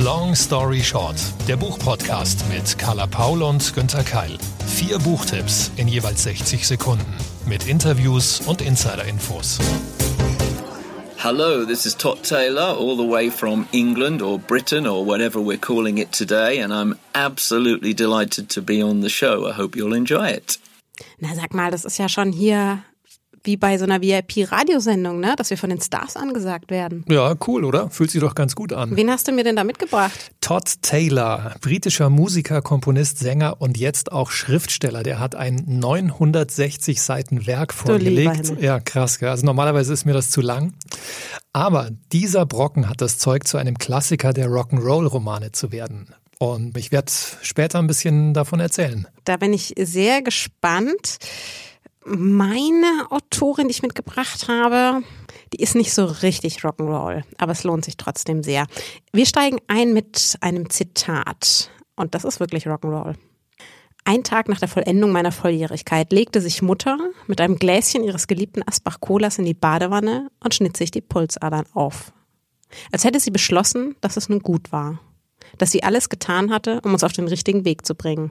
Long 0.00 0.36
Story 0.36 0.80
Short, 0.80 1.16
der 1.48 1.56
Buchpodcast 1.56 2.48
mit 2.48 2.78
Carla 2.78 3.08
Paul 3.08 3.42
und 3.42 3.74
Günther 3.74 4.04
Keil. 4.04 4.38
Vier 4.64 4.96
Buchtipps 5.00 5.72
in 5.76 5.88
jeweils 5.88 6.22
60 6.22 6.68
Sekunden 6.68 7.12
mit 7.46 7.66
Interviews 7.66 8.40
und 8.46 8.62
Insider-Infos. 8.62 9.58
Hello, 11.16 11.64
this 11.64 11.84
is 11.84 11.96
Todd 11.96 12.22
Taylor, 12.22 12.76
all 12.78 12.96
the 12.96 13.02
way 13.02 13.28
from 13.28 13.66
England 13.72 14.22
or 14.22 14.38
Britain 14.38 14.86
or 14.86 15.04
whatever 15.04 15.40
we're 15.40 15.58
calling 15.58 15.98
it 15.98 16.12
today, 16.12 16.60
and 16.62 16.72
I'm 16.72 16.96
absolutely 17.16 17.92
delighted 17.92 18.48
to 18.50 18.62
be 18.62 18.80
on 18.80 19.00
the 19.00 19.10
show. 19.10 19.48
I 19.48 19.52
hope 19.52 19.76
you'll 19.76 19.96
enjoy 19.96 20.28
it. 20.28 20.60
Na, 21.18 21.34
sag 21.34 21.54
mal, 21.54 21.72
das 21.72 21.84
ist 21.84 21.98
ja 21.98 22.08
schon 22.08 22.30
hier 22.30 22.84
wie 23.48 23.56
bei 23.56 23.78
so 23.78 23.84
einer 23.84 24.02
VIP-Radiosendung, 24.02 25.20
ne? 25.20 25.34
dass 25.34 25.48
wir 25.48 25.56
von 25.56 25.70
den 25.70 25.80
Stars 25.80 26.16
angesagt 26.16 26.70
werden. 26.70 27.02
Ja, 27.08 27.34
cool, 27.46 27.64
oder? 27.64 27.88
Fühlt 27.88 28.10
sich 28.10 28.20
doch 28.20 28.34
ganz 28.34 28.54
gut 28.54 28.74
an. 28.74 28.94
Wen 28.94 29.10
hast 29.10 29.26
du 29.26 29.32
mir 29.32 29.42
denn 29.42 29.56
da 29.56 29.64
mitgebracht? 29.64 30.32
Todd 30.42 30.82
Taylor, 30.82 31.54
britischer 31.62 32.10
Musiker, 32.10 32.60
Komponist, 32.60 33.18
Sänger 33.18 33.62
und 33.62 33.78
jetzt 33.78 34.12
auch 34.12 34.30
Schriftsteller. 34.30 35.02
Der 35.02 35.18
hat 35.18 35.34
ein 35.34 35.64
960 35.66 37.00
Seiten 37.00 37.46
Werk 37.46 37.72
vorgelegt. 37.72 38.60
Ja, 38.60 38.80
krass. 38.80 39.22
Also 39.22 39.46
normalerweise 39.46 39.94
ist 39.94 40.04
mir 40.04 40.12
das 40.12 40.30
zu 40.30 40.42
lang. 40.42 40.74
Aber 41.54 41.88
dieser 42.12 42.44
Brocken 42.44 42.90
hat 42.90 43.00
das 43.00 43.16
Zeug 43.16 43.48
zu 43.48 43.56
einem 43.56 43.78
Klassiker 43.78 44.34
der 44.34 44.48
Rock'n'Roll-Romane 44.48 45.52
zu 45.52 45.72
werden. 45.72 46.14
Und 46.38 46.76
ich 46.76 46.92
werde 46.92 47.10
später 47.40 47.78
ein 47.78 47.86
bisschen 47.86 48.34
davon 48.34 48.60
erzählen. 48.60 49.08
Da 49.24 49.38
bin 49.38 49.54
ich 49.54 49.74
sehr 49.78 50.20
gespannt. 50.20 51.18
Meine 52.10 53.06
Autorin, 53.10 53.68
die 53.68 53.72
ich 53.72 53.82
mitgebracht 53.82 54.48
habe, 54.48 55.02
die 55.52 55.62
ist 55.62 55.74
nicht 55.74 55.92
so 55.92 56.06
richtig 56.06 56.60
Rock'n'Roll, 56.60 57.22
aber 57.36 57.52
es 57.52 57.64
lohnt 57.64 57.84
sich 57.84 57.98
trotzdem 57.98 58.42
sehr. 58.42 58.66
Wir 59.12 59.26
steigen 59.26 59.58
ein 59.66 59.92
mit 59.92 60.38
einem 60.40 60.70
Zitat. 60.70 61.70
Und 61.96 62.14
das 62.14 62.24
ist 62.24 62.40
wirklich 62.40 62.66
Rock'n'Roll. 62.66 63.14
Ein 64.04 64.24
Tag 64.24 64.48
nach 64.48 64.58
der 64.58 64.68
Vollendung 64.68 65.12
meiner 65.12 65.32
Volljährigkeit 65.32 66.10
legte 66.10 66.40
sich 66.40 66.62
Mutter 66.62 66.98
mit 67.26 67.42
einem 67.42 67.58
Gläschen 67.58 68.04
ihres 68.04 68.26
geliebten 68.26 68.62
Asbach-Colas 68.66 69.38
in 69.38 69.44
die 69.44 69.52
Badewanne 69.52 70.30
und 70.42 70.54
schnitt 70.54 70.78
sich 70.78 70.90
die 70.90 71.02
Pulsadern 71.02 71.66
auf. 71.74 72.14
Als 72.90 73.04
hätte 73.04 73.20
sie 73.20 73.30
beschlossen, 73.30 73.96
dass 74.00 74.16
es 74.16 74.30
nun 74.30 74.40
gut 74.40 74.72
war. 74.72 74.98
Dass 75.58 75.72
sie 75.72 75.82
alles 75.82 76.08
getan 76.08 76.50
hatte, 76.50 76.80
um 76.84 76.94
uns 76.94 77.04
auf 77.04 77.12
den 77.12 77.28
richtigen 77.28 77.66
Weg 77.66 77.84
zu 77.84 77.94
bringen 77.94 78.30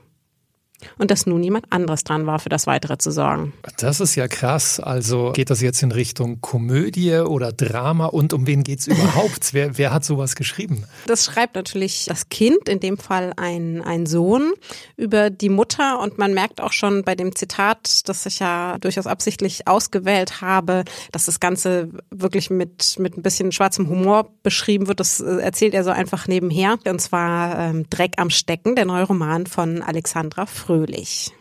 und 0.98 1.12
dass 1.12 1.26
nun 1.26 1.44
jemand 1.44 1.66
anderes 1.72 2.04
dran 2.04 2.26
war, 2.28 2.40
für 2.40 2.50
das 2.50 2.68
Weitere 2.68 2.98
zu 2.98 3.12
sorgen. 3.12 3.54
Das 3.80 4.00
ist 4.00 4.16
ja 4.16 4.28
krass. 4.28 4.80
Also 4.80 5.32
geht 5.34 5.50
das 5.50 5.62
jetzt 5.62 5.82
in 5.82 5.92
Richtung 5.92 6.40
Komödie 6.42 7.16
oder 7.16 7.52
Drama 7.52 8.06
und 8.06 8.34
um 8.34 8.46
wen 8.48 8.64
geht 8.64 8.80
es 8.80 8.88
überhaupt? 8.88 9.50
wer, 9.54 9.78
wer 9.78 9.92
hat 9.92 10.06
sowas 10.06 10.36
geschrieben? 10.36 10.86
Das 11.08 11.26
schreibt 11.26 11.56
natürlich 11.56 12.06
das 12.08 12.30
Kind, 12.30 12.70
in 12.70 12.80
dem 12.80 12.98
Fall 12.98 13.34
ein, 13.38 13.82
ein 13.82 14.06
Sohn, 14.06 14.54
über 14.96 15.30
die 15.30 15.50
Mutter 15.50 16.00
und 16.00 16.18
man 16.18 16.34
merkt 16.34 16.62
auch 16.62 16.72
schon 16.72 17.04
bei 17.04 17.16
dem 17.16 17.36
Zitat, 17.36 18.08
das 18.08 18.26
ich 18.26 18.40
ja 18.40 18.78
durchaus 18.80 19.08
absichtlich 19.08 19.68
ausgewählt 19.68 20.42
habe, 20.42 20.84
dass 21.12 21.26
das 21.26 21.40
Ganze 21.40 21.90
wirklich 22.12 22.50
mit, 22.50 22.98
mit 23.00 23.18
ein 23.18 23.24
bisschen 23.24 23.52
schwarzem 23.52 23.90
Humor 23.90 24.30
beschrieben 24.44 24.88
wird. 24.88 25.00
Das 25.00 25.20
äh, 25.20 25.38
erzählt 25.40 25.74
er 25.74 25.84
so 25.84 25.90
einfach 25.90 26.28
nebenher. 26.28 26.78
Und 26.88 27.02
zwar 27.02 27.58
ähm, 27.58 27.90
Dreck 27.90 28.14
am 28.18 28.30
Stecken, 28.30 28.76
der 28.76 28.86
neue 28.86 29.06
Roman 29.06 29.48
von 29.48 29.82
Alexandra 29.82 30.46
Fröhlich 30.46 30.67
fröhlich. 30.68 31.32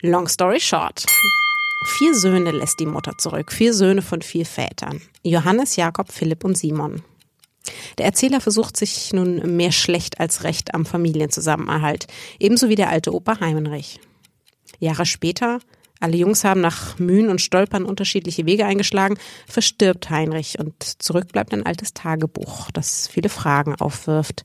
Long 0.00 0.28
story 0.28 0.60
short. 0.60 1.04
Vier 1.98 2.14
Söhne 2.14 2.52
lässt 2.52 2.78
die 2.78 2.86
Mutter 2.86 3.18
zurück, 3.18 3.50
vier 3.50 3.74
Söhne 3.74 4.00
von 4.00 4.22
vier 4.22 4.46
Vätern. 4.46 5.02
Johannes, 5.24 5.74
Jakob, 5.74 6.12
Philipp 6.12 6.44
und 6.44 6.56
Simon. 6.56 7.02
Der 7.98 8.06
Erzähler 8.06 8.40
versucht 8.40 8.76
sich 8.76 9.12
nun 9.12 9.56
mehr 9.56 9.72
schlecht 9.72 10.20
als 10.20 10.44
recht 10.44 10.72
am 10.72 10.86
Familienzusammenhalt, 10.86 12.06
ebenso 12.38 12.68
wie 12.68 12.76
der 12.76 12.88
alte 12.88 13.12
Opa 13.12 13.40
Heinrich. 13.40 13.98
Jahre 14.78 15.04
später, 15.04 15.58
alle 15.98 16.16
Jungs 16.16 16.44
haben 16.44 16.60
nach 16.60 16.96
Mühen 17.00 17.28
und 17.28 17.40
Stolpern 17.40 17.86
unterschiedliche 17.86 18.46
Wege 18.46 18.66
eingeschlagen, 18.66 19.18
verstirbt 19.48 20.10
Heinrich 20.10 20.60
und 20.60 21.02
zurück 21.02 21.32
bleibt 21.32 21.52
ein 21.52 21.66
altes 21.66 21.92
Tagebuch, 21.92 22.70
das 22.70 23.08
viele 23.08 23.30
Fragen 23.30 23.74
aufwirft. 23.74 24.44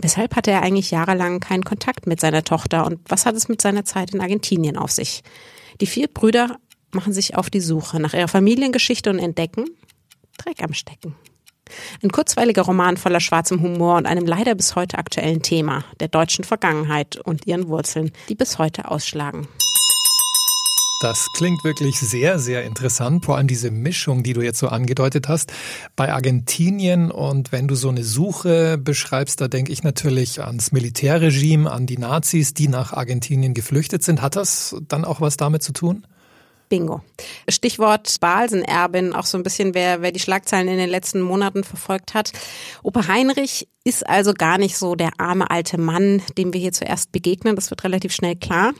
Weshalb 0.00 0.36
hatte 0.36 0.52
er 0.52 0.62
eigentlich 0.62 0.90
jahrelang 0.92 1.40
keinen 1.40 1.64
Kontakt 1.64 2.06
mit 2.06 2.20
seiner 2.20 2.44
Tochter 2.44 2.86
und 2.86 3.00
was 3.08 3.26
hat 3.26 3.34
es 3.34 3.48
mit 3.48 3.60
seiner 3.60 3.84
Zeit 3.84 4.14
in 4.14 4.20
Argentinien 4.20 4.76
auf 4.76 4.92
sich? 4.92 5.22
Die 5.80 5.86
vier 5.86 6.08
Brüder 6.08 6.58
machen 6.92 7.12
sich 7.12 7.36
auf 7.36 7.50
die 7.50 7.60
Suche 7.60 8.00
nach 8.00 8.14
ihrer 8.14 8.28
Familiengeschichte 8.28 9.10
und 9.10 9.18
entdecken 9.18 9.64
Dreck 10.38 10.62
am 10.62 10.72
Stecken. 10.72 11.16
Ein 12.02 12.10
kurzweiliger 12.10 12.62
Roman 12.62 12.96
voller 12.96 13.20
schwarzem 13.20 13.60
Humor 13.60 13.96
und 13.96 14.06
einem 14.06 14.24
leider 14.24 14.54
bis 14.54 14.76
heute 14.76 14.98
aktuellen 14.98 15.42
Thema, 15.42 15.84
der 16.00 16.08
deutschen 16.08 16.44
Vergangenheit 16.44 17.16
und 17.16 17.46
ihren 17.46 17.68
Wurzeln, 17.68 18.12
die 18.28 18.34
bis 18.34 18.58
heute 18.58 18.90
ausschlagen. 18.90 19.48
Das 21.00 21.28
klingt 21.32 21.62
wirklich 21.62 22.00
sehr, 22.00 22.40
sehr 22.40 22.64
interessant. 22.64 23.24
Vor 23.24 23.36
allem 23.36 23.46
diese 23.46 23.70
Mischung, 23.70 24.24
die 24.24 24.32
du 24.32 24.40
jetzt 24.40 24.58
so 24.58 24.66
angedeutet 24.66 25.28
hast. 25.28 25.52
Bei 25.94 26.12
Argentinien 26.12 27.12
und 27.12 27.52
wenn 27.52 27.68
du 27.68 27.76
so 27.76 27.88
eine 27.88 28.02
Suche 28.02 28.78
beschreibst, 28.78 29.40
da 29.40 29.46
denke 29.46 29.70
ich 29.70 29.84
natürlich 29.84 30.42
ans 30.42 30.72
Militärregime, 30.72 31.70
an 31.70 31.86
die 31.86 31.98
Nazis, 31.98 32.52
die 32.52 32.66
nach 32.66 32.92
Argentinien 32.92 33.54
geflüchtet 33.54 34.02
sind. 34.02 34.22
Hat 34.22 34.34
das 34.34 34.74
dann 34.88 35.04
auch 35.04 35.20
was 35.20 35.36
damit 35.36 35.62
zu 35.62 35.72
tun? 35.72 36.04
Bingo. 36.68 37.00
Stichwort 37.48 38.18
Balsenerbin, 38.20 39.14
auch 39.14 39.24
so 39.24 39.38
ein 39.38 39.44
bisschen, 39.44 39.74
wer, 39.74 40.02
wer 40.02 40.10
die 40.12 40.20
Schlagzeilen 40.20 40.68
in 40.68 40.78
den 40.78 40.90
letzten 40.90 41.20
Monaten 41.20 41.62
verfolgt 41.64 42.14
hat. 42.14 42.32
Opa 42.82 43.06
Heinrich 43.06 43.68
ist 43.84 44.06
also 44.06 44.34
gar 44.34 44.58
nicht 44.58 44.76
so 44.76 44.96
der 44.96 45.12
arme 45.18 45.50
alte 45.50 45.78
Mann, 45.78 46.22
dem 46.36 46.52
wir 46.52 46.60
hier 46.60 46.72
zuerst 46.72 47.12
begegnen. 47.12 47.56
Das 47.56 47.70
wird 47.70 47.84
relativ 47.84 48.12
schnell 48.12 48.34
klar. 48.36 48.72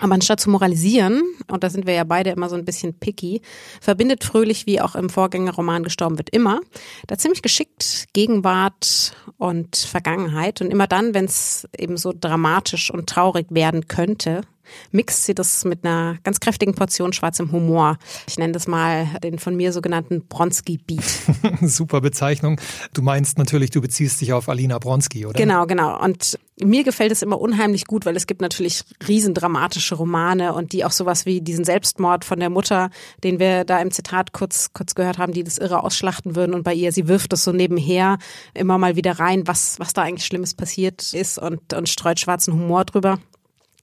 Aber 0.00 0.14
anstatt 0.14 0.40
zu 0.40 0.50
moralisieren, 0.50 1.22
und 1.46 1.62
da 1.62 1.70
sind 1.70 1.86
wir 1.86 1.94
ja 1.94 2.04
beide 2.04 2.30
immer 2.30 2.48
so 2.48 2.56
ein 2.56 2.64
bisschen 2.64 2.94
picky, 2.98 3.42
verbindet 3.80 4.24
Fröhlich, 4.24 4.66
wie 4.66 4.80
auch 4.80 4.96
im 4.96 5.08
Vorgängerroman 5.08 5.84
Gestorben 5.84 6.18
wird 6.18 6.30
immer, 6.30 6.60
da 7.06 7.16
ziemlich 7.16 7.42
geschickt 7.42 8.06
Gegenwart 8.12 9.14
und 9.38 9.76
Vergangenheit. 9.76 10.60
Und 10.60 10.70
immer 10.70 10.88
dann, 10.88 11.14
wenn 11.14 11.26
es 11.26 11.68
eben 11.78 11.96
so 11.96 12.12
dramatisch 12.18 12.90
und 12.90 13.08
traurig 13.08 13.46
werden 13.50 13.86
könnte, 13.86 14.42
mixt 14.90 15.24
sie 15.24 15.34
das 15.34 15.64
mit 15.64 15.84
einer 15.84 16.18
ganz 16.24 16.40
kräftigen 16.40 16.74
Portion 16.74 17.12
schwarzem 17.12 17.52
Humor. 17.52 17.98
Ich 18.28 18.38
nenne 18.38 18.52
das 18.52 18.66
mal 18.66 19.06
den 19.22 19.38
von 19.38 19.56
mir 19.56 19.72
sogenannten 19.72 20.26
Bronski-Beat. 20.26 21.04
Super 21.62 22.00
Bezeichnung. 22.00 22.60
Du 22.92 23.02
meinst 23.02 23.38
natürlich, 23.38 23.70
du 23.70 23.80
beziehst 23.80 24.20
dich 24.20 24.32
auf 24.32 24.48
Alina 24.48 24.78
Bronski, 24.78 25.26
oder? 25.26 25.38
Genau, 25.38 25.66
genau. 25.66 26.02
Und 26.02 26.38
mir 26.62 26.84
gefällt 26.84 27.10
es 27.10 27.22
immer 27.22 27.40
unheimlich 27.40 27.86
gut, 27.86 28.06
weil 28.06 28.16
es 28.16 28.26
gibt 28.26 28.40
natürlich 28.40 28.84
riesendramatische 29.06 29.96
Romane 29.96 30.54
und 30.54 30.72
die 30.72 30.84
auch 30.84 30.92
sowas 30.92 31.26
wie 31.26 31.40
diesen 31.40 31.64
Selbstmord 31.64 32.24
von 32.24 32.38
der 32.38 32.50
Mutter, 32.50 32.90
den 33.24 33.38
wir 33.40 33.64
da 33.64 33.80
im 33.80 33.90
Zitat 33.90 34.32
kurz, 34.32 34.72
kurz 34.72 34.94
gehört 34.94 35.18
haben, 35.18 35.32
die 35.32 35.42
das 35.42 35.58
irre 35.58 35.82
ausschlachten 35.82 36.36
würden 36.36 36.54
und 36.54 36.62
bei 36.62 36.74
ihr, 36.74 36.92
sie 36.92 37.08
wirft 37.08 37.32
das 37.32 37.44
so 37.44 37.52
nebenher 37.52 38.18
immer 38.54 38.78
mal 38.78 38.94
wieder 38.96 39.18
rein, 39.18 39.46
was, 39.46 39.80
was 39.80 39.92
da 39.94 40.02
eigentlich 40.02 40.26
Schlimmes 40.26 40.54
passiert 40.54 41.12
ist 41.12 41.38
und, 41.38 41.74
und 41.74 41.88
streut 41.88 42.20
schwarzen 42.20 42.54
Humor 42.54 42.84
drüber. 42.84 43.18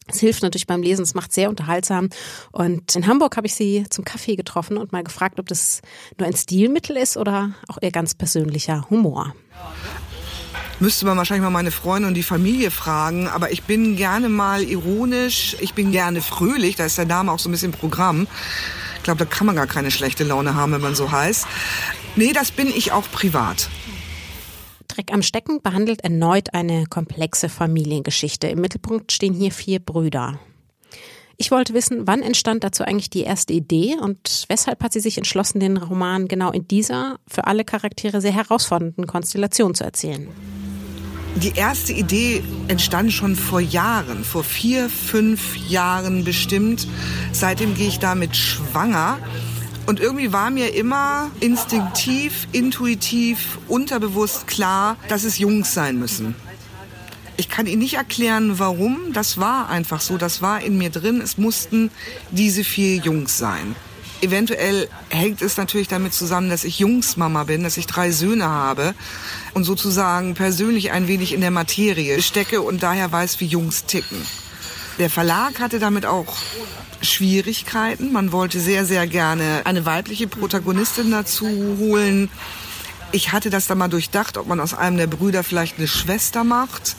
Es 0.08 0.20
hilft 0.20 0.44
natürlich 0.44 0.68
beim 0.68 0.82
Lesen, 0.82 1.04
es 1.04 1.14
macht 1.14 1.32
sehr 1.32 1.50
unterhaltsam. 1.50 2.10
Und 2.52 2.96
in 2.96 3.08
Hamburg 3.08 3.38
habe 3.38 3.48
ich 3.48 3.56
sie 3.56 3.86
zum 3.90 4.04
Kaffee 4.04 4.36
getroffen 4.36 4.78
und 4.78 4.92
mal 4.92 5.04
gefragt, 5.04 5.40
ob 5.40 5.48
das 5.48 5.82
nur 6.18 6.28
ein 6.28 6.36
Stilmittel 6.36 6.98
ist 6.98 7.18
oder 7.18 7.52
auch 7.68 7.78
ihr 7.82 7.92
ganz 7.92 8.14
persönlicher 8.14 8.90
Humor. 8.90 9.34
Müsste 10.80 11.06
man 11.06 11.16
wahrscheinlich 11.16 11.44
mal 11.44 11.52
meine 11.52 11.70
Freunde 11.70 12.08
und 12.08 12.16
die 12.16 12.24
Familie 12.24 12.72
fragen, 12.72 13.28
aber 13.28 13.52
ich 13.52 13.64
bin 13.64 13.96
gerne 13.96 14.30
mal 14.30 14.64
ironisch, 14.64 15.56
ich 15.60 15.76
bin 15.76 15.92
gerne 15.92 16.22
fröhlich, 16.22 16.76
da 16.76 16.86
ist 16.86 16.98
der 16.98 17.06
Name 17.06 17.32
auch 17.32 17.38
so 17.38 17.50
ein 17.50 17.52
bisschen 17.52 17.72
Programm. 17.72 18.28
Ich 18.98 19.04
glaube, 19.04 19.20
da 19.20 19.26
kann 19.26 19.46
man 19.46 19.56
gar 19.56 19.68
keine 19.68 19.92
schlechte 19.92 20.24
Laune 20.24 20.56
haben, 20.56 20.72
wenn 20.72 20.82
man 20.82 20.96
so 20.96 21.12
heißt. 21.12 21.46
Nee, 22.16 22.34
das 22.34 22.52
bin 22.52 22.68
ich 22.68 22.92
auch 22.92 23.10
privat. 23.12 23.70
Dreck 24.92 25.14
am 25.14 25.22
Stecken 25.22 25.62
behandelt 25.62 26.04
erneut 26.04 26.54
eine 26.54 26.86
komplexe 26.86 27.50
Familiengeschichte. 27.50 28.48
Im 28.48 28.62
Mittelpunkt 28.62 29.12
stehen 29.12 29.34
hier 29.34 29.52
vier 29.52 29.80
Brüder. 29.80 30.40
Ich 31.38 31.50
wollte 31.50 31.74
wissen, 31.74 32.06
wann 32.06 32.22
entstand 32.22 32.64
dazu 32.64 32.84
eigentlich 32.84 33.10
die 33.10 33.24
erste 33.24 33.54
Idee 33.54 33.96
und 34.00 34.46
weshalb 34.48 34.84
hat 34.84 34.94
sie 34.94 35.00
sich 35.00 35.18
entschlossen, 35.18 35.60
den 35.60 35.78
Roman 35.78 36.28
genau 36.28 36.52
in 36.52 36.68
dieser 36.68 37.20
für 37.28 37.48
alle 37.48 37.64
Charaktere 37.64 38.22
sehr 38.22 38.34
herausfordernden 38.34 39.08
Konstellation 39.08 39.74
zu 39.74 39.84
erzählen. 39.84 40.28
Die 41.38 41.54
erste 41.56 41.94
Idee 41.94 42.44
entstand 42.68 43.14
schon 43.14 43.38
vor 43.38 43.62
Jahren, 43.62 44.26
vor 44.26 44.44
vier, 44.44 44.90
fünf 44.90 45.56
Jahren 45.70 46.26
bestimmt. 46.26 46.86
Seitdem 47.32 47.74
gehe 47.74 47.88
ich 47.88 48.00
damit 48.00 48.36
schwanger 48.36 49.18
und 49.86 50.00
irgendwie 50.00 50.32
war 50.32 50.50
mir 50.50 50.74
immer 50.74 51.32
instinktiv, 51.40 52.48
intuitiv, 52.52 53.60
unterbewusst 53.68 54.48
klar, 54.48 54.98
dass 55.08 55.24
es 55.24 55.38
Jungs 55.38 55.74
sein 55.74 56.00
müssen. 56.00 56.36
Ich 57.38 57.50
kann 57.50 57.66
Ihnen 57.66 57.80
nicht 57.80 57.96
erklären, 57.96 58.60
warum. 58.60 59.14
Das 59.14 59.40
war 59.40 59.70
einfach 59.70 60.02
so. 60.02 60.18
Das 60.18 60.42
war 60.42 60.62
in 60.62 60.78
mir 60.78 60.92
drin. 60.92 61.22
Es 61.22 61.38
mussten 61.38 61.90
diese 62.30 62.64
vier 62.64 62.98
Jungs 62.98 63.38
sein. 63.38 63.76
Eventuell 64.22 64.88
hängt 65.10 65.42
es 65.42 65.58
natürlich 65.58 65.88
damit 65.88 66.14
zusammen, 66.14 66.52
dass 66.52 66.64
ich 66.64 66.78
Jungsmama 66.78 67.46
bin, 67.46 67.64
dass 67.64 67.78
ich 67.78 67.88
drei 67.88 68.12
Söhne 68.12 68.46
habe 68.46 68.94
und 69.56 69.64
sozusagen 69.64 70.36
persönlich 70.36 70.92
ein 70.92 71.08
wenig 71.08 71.34
in 71.34 71.42
der 71.42 71.50
Materie 71.50 72.22
stecke 72.22 72.62
und 72.62 72.84
daher 72.84 73.12
weiß, 73.12 73.40
wie 73.40 73.48
Jungs 73.48 73.86
ticken. 73.86 74.22
Der 75.00 75.10
Verlag 75.10 75.60
hatte 75.60 75.80
damit 75.80 76.06
auch 76.06 76.38
Schwierigkeiten. 77.02 78.12
Man 78.12 78.32
wollte 78.32 78.60
sehr, 78.60 78.86
sehr 78.86 79.08
gerne 79.08 79.62
eine 79.66 79.86
weibliche 79.86 80.28
Protagonistin 80.28 81.12
dazu 81.12 81.48
holen. 81.80 82.30
Ich 83.12 83.32
hatte 83.32 83.50
das 83.50 83.68
dann 83.68 83.78
mal 83.78 83.88
durchdacht, 83.88 84.38
ob 84.38 84.48
man 84.48 84.60
aus 84.60 84.74
einem 84.74 84.98
der 84.98 85.08
Brüder 85.08 85.44
vielleicht 85.44 85.78
eine 85.78 85.88
Schwester 85.88 86.44
macht. 86.44 86.96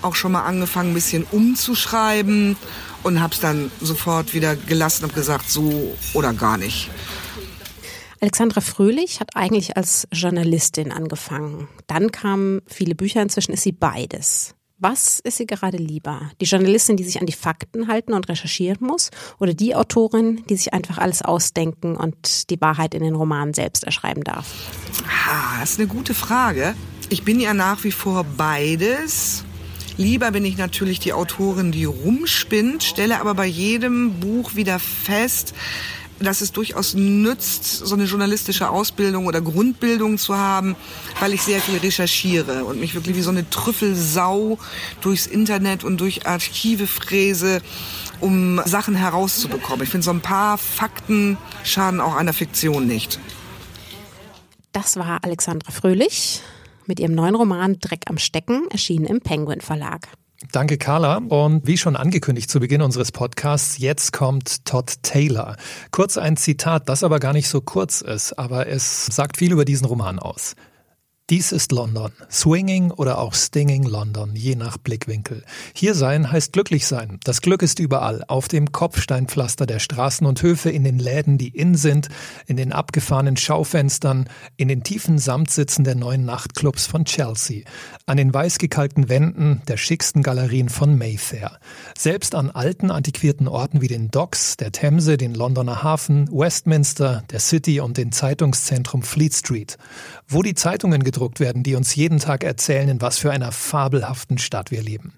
Auch 0.00 0.14
schon 0.14 0.32
mal 0.32 0.44
angefangen, 0.44 0.90
ein 0.90 0.94
bisschen 0.94 1.24
umzuschreiben 1.30 2.56
und 3.02 3.20
habe 3.20 3.34
es 3.34 3.40
dann 3.40 3.70
sofort 3.80 4.34
wieder 4.34 4.56
gelassen 4.56 5.04
und 5.04 5.14
gesagt, 5.14 5.50
so 5.50 5.96
oder 6.14 6.32
gar 6.32 6.58
nicht. 6.58 6.90
Alexandra 8.20 8.60
Fröhlich 8.60 9.20
hat 9.20 9.34
eigentlich 9.34 9.76
als 9.76 10.06
Journalistin 10.12 10.92
angefangen. 10.92 11.68
Dann 11.88 12.12
kamen 12.12 12.62
viele 12.66 12.94
Bücher, 12.94 13.20
inzwischen 13.20 13.52
ist 13.52 13.62
sie 13.62 13.72
beides. 13.72 14.54
Was 14.84 15.20
ist 15.20 15.36
sie 15.36 15.46
gerade 15.46 15.76
lieber? 15.76 16.32
Die 16.40 16.44
Journalistin, 16.44 16.96
die 16.96 17.04
sich 17.04 17.20
an 17.20 17.26
die 17.26 17.32
Fakten 17.32 17.86
halten 17.86 18.14
und 18.14 18.28
recherchieren 18.28 18.84
muss? 18.84 19.12
Oder 19.38 19.54
die 19.54 19.76
Autorin, 19.76 20.42
die 20.48 20.56
sich 20.56 20.74
einfach 20.74 20.98
alles 20.98 21.22
ausdenken 21.22 21.96
und 21.96 22.50
die 22.50 22.60
Wahrheit 22.60 22.92
in 22.92 23.04
den 23.04 23.14
Romanen 23.14 23.54
selbst 23.54 23.84
erschreiben 23.84 24.24
darf? 24.24 24.44
Ah, 25.06 25.60
das 25.60 25.70
ist 25.70 25.78
eine 25.78 25.86
gute 25.86 26.14
Frage. 26.14 26.74
Ich 27.10 27.22
bin 27.22 27.38
ja 27.38 27.54
nach 27.54 27.84
wie 27.84 27.92
vor 27.92 28.24
beides. 28.24 29.44
Lieber 29.98 30.32
bin 30.32 30.44
ich 30.44 30.56
natürlich 30.56 30.98
die 30.98 31.12
Autorin, 31.12 31.70
die 31.70 31.84
rumspinnt, 31.84 32.82
stelle 32.82 33.20
aber 33.20 33.34
bei 33.34 33.46
jedem 33.46 34.14
Buch 34.18 34.56
wieder 34.56 34.80
fest, 34.80 35.54
dass 36.24 36.40
es 36.40 36.52
durchaus 36.52 36.94
nützt, 36.94 37.64
so 37.64 37.94
eine 37.94 38.04
journalistische 38.04 38.70
Ausbildung 38.70 39.26
oder 39.26 39.40
Grundbildung 39.40 40.18
zu 40.18 40.36
haben, 40.36 40.76
weil 41.20 41.32
ich 41.32 41.42
sehr 41.42 41.60
viel 41.60 41.78
recherchiere 41.78 42.64
und 42.64 42.80
mich 42.80 42.94
wirklich 42.94 43.16
wie 43.16 43.22
so 43.22 43.30
eine 43.30 43.48
Trüffelsau 43.48 44.58
durchs 45.00 45.26
Internet 45.26 45.84
und 45.84 46.00
durch 46.00 46.26
Archive 46.26 46.86
fräse, 46.86 47.60
um 48.20 48.60
Sachen 48.64 48.94
herauszubekommen. 48.94 49.84
Ich 49.84 49.90
finde, 49.90 50.04
so 50.04 50.10
ein 50.10 50.20
paar 50.20 50.58
Fakten 50.58 51.38
schaden 51.64 52.00
auch 52.00 52.14
einer 52.14 52.32
Fiktion 52.32 52.86
nicht. 52.86 53.18
Das 54.72 54.96
war 54.96 55.22
Alexandra 55.22 55.70
Fröhlich 55.70 56.40
mit 56.86 56.98
ihrem 56.98 57.14
neuen 57.14 57.34
Roman 57.34 57.78
Dreck 57.78 58.04
am 58.06 58.18
Stecken, 58.18 58.68
erschienen 58.70 59.06
im 59.06 59.20
Penguin 59.20 59.60
Verlag. 59.60 60.08
Danke, 60.50 60.76
Carla. 60.76 61.18
Und 61.18 61.66
wie 61.66 61.78
schon 61.78 61.94
angekündigt 61.94 62.50
zu 62.50 62.58
Beginn 62.58 62.82
unseres 62.82 63.12
Podcasts, 63.12 63.78
jetzt 63.78 64.12
kommt 64.12 64.64
Todd 64.64 65.02
Taylor. 65.02 65.56
Kurz 65.92 66.18
ein 66.18 66.36
Zitat, 66.36 66.88
das 66.88 67.04
aber 67.04 67.20
gar 67.20 67.32
nicht 67.32 67.48
so 67.48 67.60
kurz 67.60 68.00
ist, 68.00 68.38
aber 68.38 68.66
es 68.66 69.06
sagt 69.06 69.36
viel 69.36 69.52
über 69.52 69.64
diesen 69.64 69.86
Roman 69.86 70.18
aus. 70.18 70.56
Dies 71.32 71.50
ist 71.50 71.72
London. 71.72 72.12
Swinging 72.30 72.90
oder 72.90 73.16
auch 73.16 73.32
Stinging 73.32 73.84
London, 73.84 74.36
je 74.36 74.54
nach 74.54 74.76
Blickwinkel. 74.76 75.42
Hier 75.72 75.94
sein 75.94 76.30
heißt 76.30 76.52
glücklich 76.52 76.86
sein. 76.86 77.20
Das 77.24 77.40
Glück 77.40 77.62
ist 77.62 77.78
überall. 77.78 78.22
Auf 78.28 78.48
dem 78.48 78.70
Kopfsteinpflaster 78.70 79.64
der 79.64 79.78
Straßen 79.78 80.26
und 80.26 80.42
Höfe, 80.42 80.68
in 80.68 80.84
den 80.84 80.98
Läden, 80.98 81.38
die 81.38 81.48
in 81.48 81.74
sind, 81.74 82.10
in 82.46 82.58
den 82.58 82.70
abgefahrenen 82.70 83.38
Schaufenstern, 83.38 84.28
in 84.58 84.68
den 84.68 84.82
tiefen 84.82 85.16
Samtsitzen 85.16 85.84
der 85.84 85.94
neuen 85.94 86.26
Nachtclubs 86.26 86.84
von 86.84 87.06
Chelsea, 87.06 87.64
an 88.04 88.18
den 88.18 88.34
weißgekalkten 88.34 89.08
Wänden 89.08 89.62
der 89.68 89.78
schicksten 89.78 90.22
Galerien 90.22 90.68
von 90.68 90.98
Mayfair. 90.98 91.58
Selbst 91.96 92.34
an 92.34 92.50
alten, 92.50 92.90
antiquierten 92.90 93.48
Orten 93.48 93.80
wie 93.80 93.88
den 93.88 94.10
Docks, 94.10 94.58
der 94.58 94.70
Themse, 94.70 95.16
den 95.16 95.34
Londoner 95.34 95.82
Hafen, 95.82 96.28
Westminster, 96.30 97.24
der 97.30 97.40
City 97.40 97.80
und 97.80 97.96
den 97.96 98.12
Zeitungszentrum 98.12 99.02
Fleet 99.02 99.32
Street. 99.32 99.78
Wo 100.34 100.42
die 100.42 100.54
Zeitungen 100.54 101.04
gedruckt 101.04 101.40
werden, 101.40 101.62
die 101.62 101.74
uns 101.74 101.94
jeden 101.94 102.18
Tag 102.18 102.42
erzählen, 102.42 102.88
in 102.88 103.02
was 103.02 103.18
für 103.18 103.30
einer 103.30 103.52
fabelhaften 103.52 104.38
Stadt 104.38 104.70
wir 104.70 104.82
leben. 104.82 105.12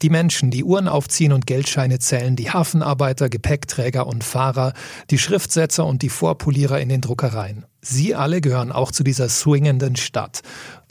Die 0.00 0.08
Menschen, 0.08 0.50
die 0.50 0.64
Uhren 0.64 0.88
aufziehen 0.88 1.34
und 1.34 1.46
Geldscheine 1.46 1.98
zählen, 1.98 2.34
die 2.34 2.50
Hafenarbeiter, 2.50 3.28
Gepäckträger 3.28 4.06
und 4.06 4.24
Fahrer, 4.24 4.72
die 5.10 5.18
Schriftsetzer 5.18 5.84
und 5.84 6.00
die 6.00 6.08
Vorpolierer 6.08 6.80
in 6.80 6.88
den 6.88 7.02
Druckereien. 7.02 7.66
Sie 7.82 8.14
alle 8.14 8.40
gehören 8.40 8.72
auch 8.72 8.90
zu 8.90 9.04
dieser 9.04 9.28
swingenden 9.28 9.96
Stadt. 9.96 10.40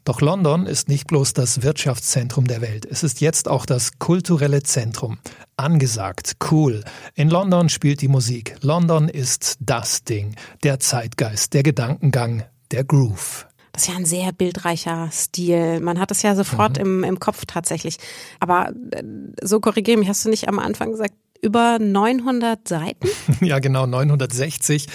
Doch 0.04 0.22
London 0.22 0.68
ist 0.68 0.88
nicht 0.88 1.08
bloß 1.08 1.34
das 1.34 1.64
Wirtschaftszentrum 1.64 2.46
der 2.46 2.62
Welt, 2.62 2.86
es 2.86 3.02
ist 3.02 3.22
jetzt 3.22 3.48
auch 3.48 3.66
das 3.66 3.98
kulturelle 3.98 4.62
Zentrum. 4.62 5.18
Angesagt, 5.58 6.34
cool. 6.52 6.84
In 7.16 7.32
London 7.32 7.70
spielt 7.70 8.02
die 8.02 8.08
Musik. 8.08 8.56
London 8.62 9.10
ist 9.10 9.58
das 9.62 10.04
Ding, 10.04 10.36
der 10.62 10.80
Zeitgeist, 10.80 11.56
der 11.56 11.64
Gedankengang, 11.64 12.44
der 12.70 12.84
Groove. 12.84 13.48
Das 13.74 13.84
ist 13.84 13.90
ja 13.90 13.96
ein 13.96 14.06
sehr 14.06 14.32
bildreicher 14.32 15.10
Stil. 15.12 15.80
Man 15.80 16.00
hat 16.00 16.12
es 16.12 16.22
ja 16.22 16.36
sofort 16.36 16.78
mhm. 16.78 16.86
im, 16.86 17.04
im 17.04 17.20
Kopf 17.20 17.46
tatsächlich. 17.48 17.98
Aber 18.40 18.72
äh, 18.92 19.04
so 19.42 19.60
korrigiere 19.60 19.98
mich, 19.98 20.08
hast 20.08 20.24
du 20.24 20.30
nicht 20.30 20.48
am 20.48 20.60
Anfang 20.60 20.92
gesagt, 20.92 21.14
über 21.42 21.78
900 21.80 22.68
Seiten? 22.68 23.08
Ja, 23.42 23.60
genau, 23.60 23.86
960. 23.88 24.88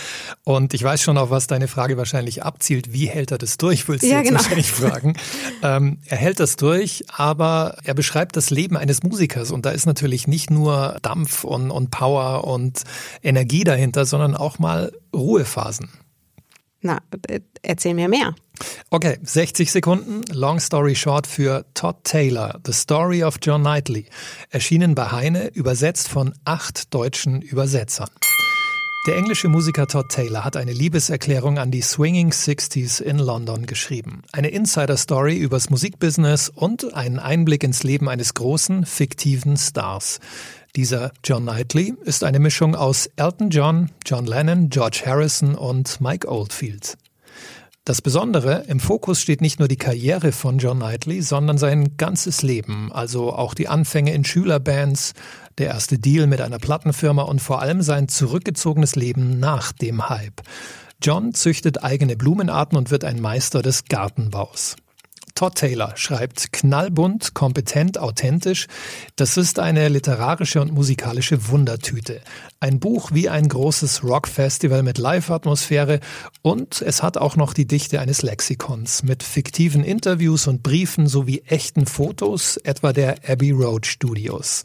Und 0.44 0.72
ich 0.74 0.82
weiß 0.82 1.02
schon, 1.02 1.18
auf 1.18 1.28
was 1.28 1.48
deine 1.48 1.68
Frage 1.68 1.96
wahrscheinlich 1.96 2.44
abzielt. 2.44 2.92
Wie 2.92 3.06
hält 3.06 3.32
er 3.32 3.38
das 3.38 3.58
durch, 3.58 3.88
willst 3.88 4.04
du 4.04 4.08
ja, 4.08 4.18
jetzt 4.18 4.28
genau. 4.28 4.40
wahrscheinlich 4.40 4.70
fragen. 4.72 5.16
ähm, 5.62 5.98
er 6.06 6.16
hält 6.16 6.38
das 6.38 6.54
durch, 6.54 7.04
aber 7.12 7.78
er 7.82 7.94
beschreibt 7.94 8.36
das 8.36 8.50
Leben 8.50 8.76
eines 8.76 9.02
Musikers. 9.02 9.50
Und 9.50 9.66
da 9.66 9.70
ist 9.70 9.86
natürlich 9.86 10.28
nicht 10.28 10.50
nur 10.50 10.98
Dampf 11.02 11.42
und, 11.42 11.72
und 11.72 11.90
Power 11.90 12.44
und 12.44 12.84
Energie 13.22 13.64
dahinter, 13.64 14.06
sondern 14.06 14.36
auch 14.36 14.60
mal 14.60 14.92
Ruhephasen. 15.12 15.90
Na, 16.80 17.00
äh, 17.26 17.40
erzähl 17.62 17.94
mir 17.94 18.08
mehr. 18.08 18.34
Okay, 18.90 19.18
60 19.22 19.70
Sekunden, 19.70 20.22
Long 20.32 20.60
Story 20.60 20.94
Short 20.94 21.26
für 21.26 21.66
Todd 21.74 21.96
Taylor, 22.04 22.58
The 22.64 22.72
Story 22.72 23.22
of 23.22 23.36
John 23.42 23.62
Knightley. 23.62 24.06
Erschienen 24.50 24.94
bei 24.94 25.10
Heine, 25.12 25.48
übersetzt 25.48 26.08
von 26.08 26.34
acht 26.44 26.94
deutschen 26.94 27.42
Übersetzern. 27.42 28.08
Der 29.06 29.16
englische 29.16 29.48
Musiker 29.48 29.86
Todd 29.86 30.10
Taylor 30.10 30.44
hat 30.44 30.56
eine 30.56 30.72
Liebeserklärung 30.72 31.58
an 31.58 31.70
die 31.70 31.80
Swinging 31.80 32.32
Sixties 32.32 33.00
in 33.00 33.18
London 33.18 33.64
geschrieben. 33.64 34.22
Eine 34.32 34.48
Insider-Story 34.48 35.36
übers 35.36 35.70
Musikbusiness 35.70 36.50
und 36.50 36.92
einen 36.94 37.18
Einblick 37.18 37.64
ins 37.64 37.84
Leben 37.84 38.08
eines 38.08 38.34
großen, 38.34 38.84
fiktiven 38.84 39.56
Stars. 39.56 40.20
Dieser 40.76 41.12
John 41.24 41.44
Knightley 41.44 41.94
ist 42.04 42.22
eine 42.22 42.38
Mischung 42.38 42.74
aus 42.74 43.08
Elton 43.16 43.48
John, 43.48 43.90
John 44.04 44.26
Lennon, 44.26 44.68
George 44.68 45.02
Harrison 45.06 45.54
und 45.54 46.00
Mike 46.00 46.28
Oldfield. 46.28 46.98
Das 47.88 48.02
Besondere, 48.02 48.64
im 48.68 48.80
Fokus 48.80 49.18
steht 49.18 49.40
nicht 49.40 49.60
nur 49.60 49.66
die 49.66 49.78
Karriere 49.78 50.30
von 50.30 50.58
John 50.58 50.80
Knightley, 50.80 51.22
sondern 51.22 51.56
sein 51.56 51.96
ganzes 51.96 52.42
Leben, 52.42 52.92
also 52.92 53.32
auch 53.32 53.54
die 53.54 53.68
Anfänge 53.68 54.12
in 54.12 54.26
Schülerbands, 54.26 55.14
der 55.56 55.68
erste 55.68 55.98
Deal 55.98 56.26
mit 56.26 56.42
einer 56.42 56.58
Plattenfirma 56.58 57.22
und 57.22 57.40
vor 57.40 57.62
allem 57.62 57.80
sein 57.80 58.06
zurückgezogenes 58.06 58.94
Leben 58.94 59.40
nach 59.40 59.72
dem 59.72 60.10
Hype. 60.10 60.42
John 61.02 61.32
züchtet 61.32 61.82
eigene 61.82 62.14
Blumenarten 62.14 62.76
und 62.76 62.90
wird 62.90 63.04
ein 63.04 63.22
Meister 63.22 63.62
des 63.62 63.86
Gartenbaus. 63.86 64.76
Todd 65.38 65.54
Taylor 65.54 65.92
schreibt 65.94 66.52
knallbunt, 66.52 67.32
kompetent, 67.32 67.96
authentisch. 67.96 68.66
Das 69.14 69.36
ist 69.36 69.60
eine 69.60 69.88
literarische 69.88 70.60
und 70.60 70.72
musikalische 70.72 71.46
Wundertüte. 71.46 72.22
Ein 72.58 72.80
Buch 72.80 73.10
wie 73.12 73.28
ein 73.28 73.46
großes 73.46 74.02
Rockfestival 74.02 74.82
mit 74.82 74.98
Live-Atmosphäre 74.98 76.00
und 76.42 76.82
es 76.82 77.04
hat 77.04 77.18
auch 77.18 77.36
noch 77.36 77.54
die 77.54 77.68
Dichte 77.68 78.00
eines 78.00 78.22
Lexikons 78.22 79.04
mit 79.04 79.22
fiktiven 79.22 79.84
Interviews 79.84 80.48
und 80.48 80.64
Briefen 80.64 81.06
sowie 81.06 81.44
echten 81.46 81.86
Fotos, 81.86 82.56
etwa 82.56 82.92
der 82.92 83.18
Abbey 83.24 83.52
Road 83.52 83.86
Studios. 83.86 84.64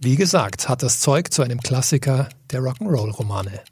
Wie 0.00 0.16
gesagt, 0.16 0.68
hat 0.68 0.82
das 0.82 1.00
Zeug 1.00 1.32
zu 1.32 1.40
einem 1.40 1.62
Klassiker 1.62 2.28
der 2.50 2.60
Rock'n'Roll-Romane. 2.60 3.62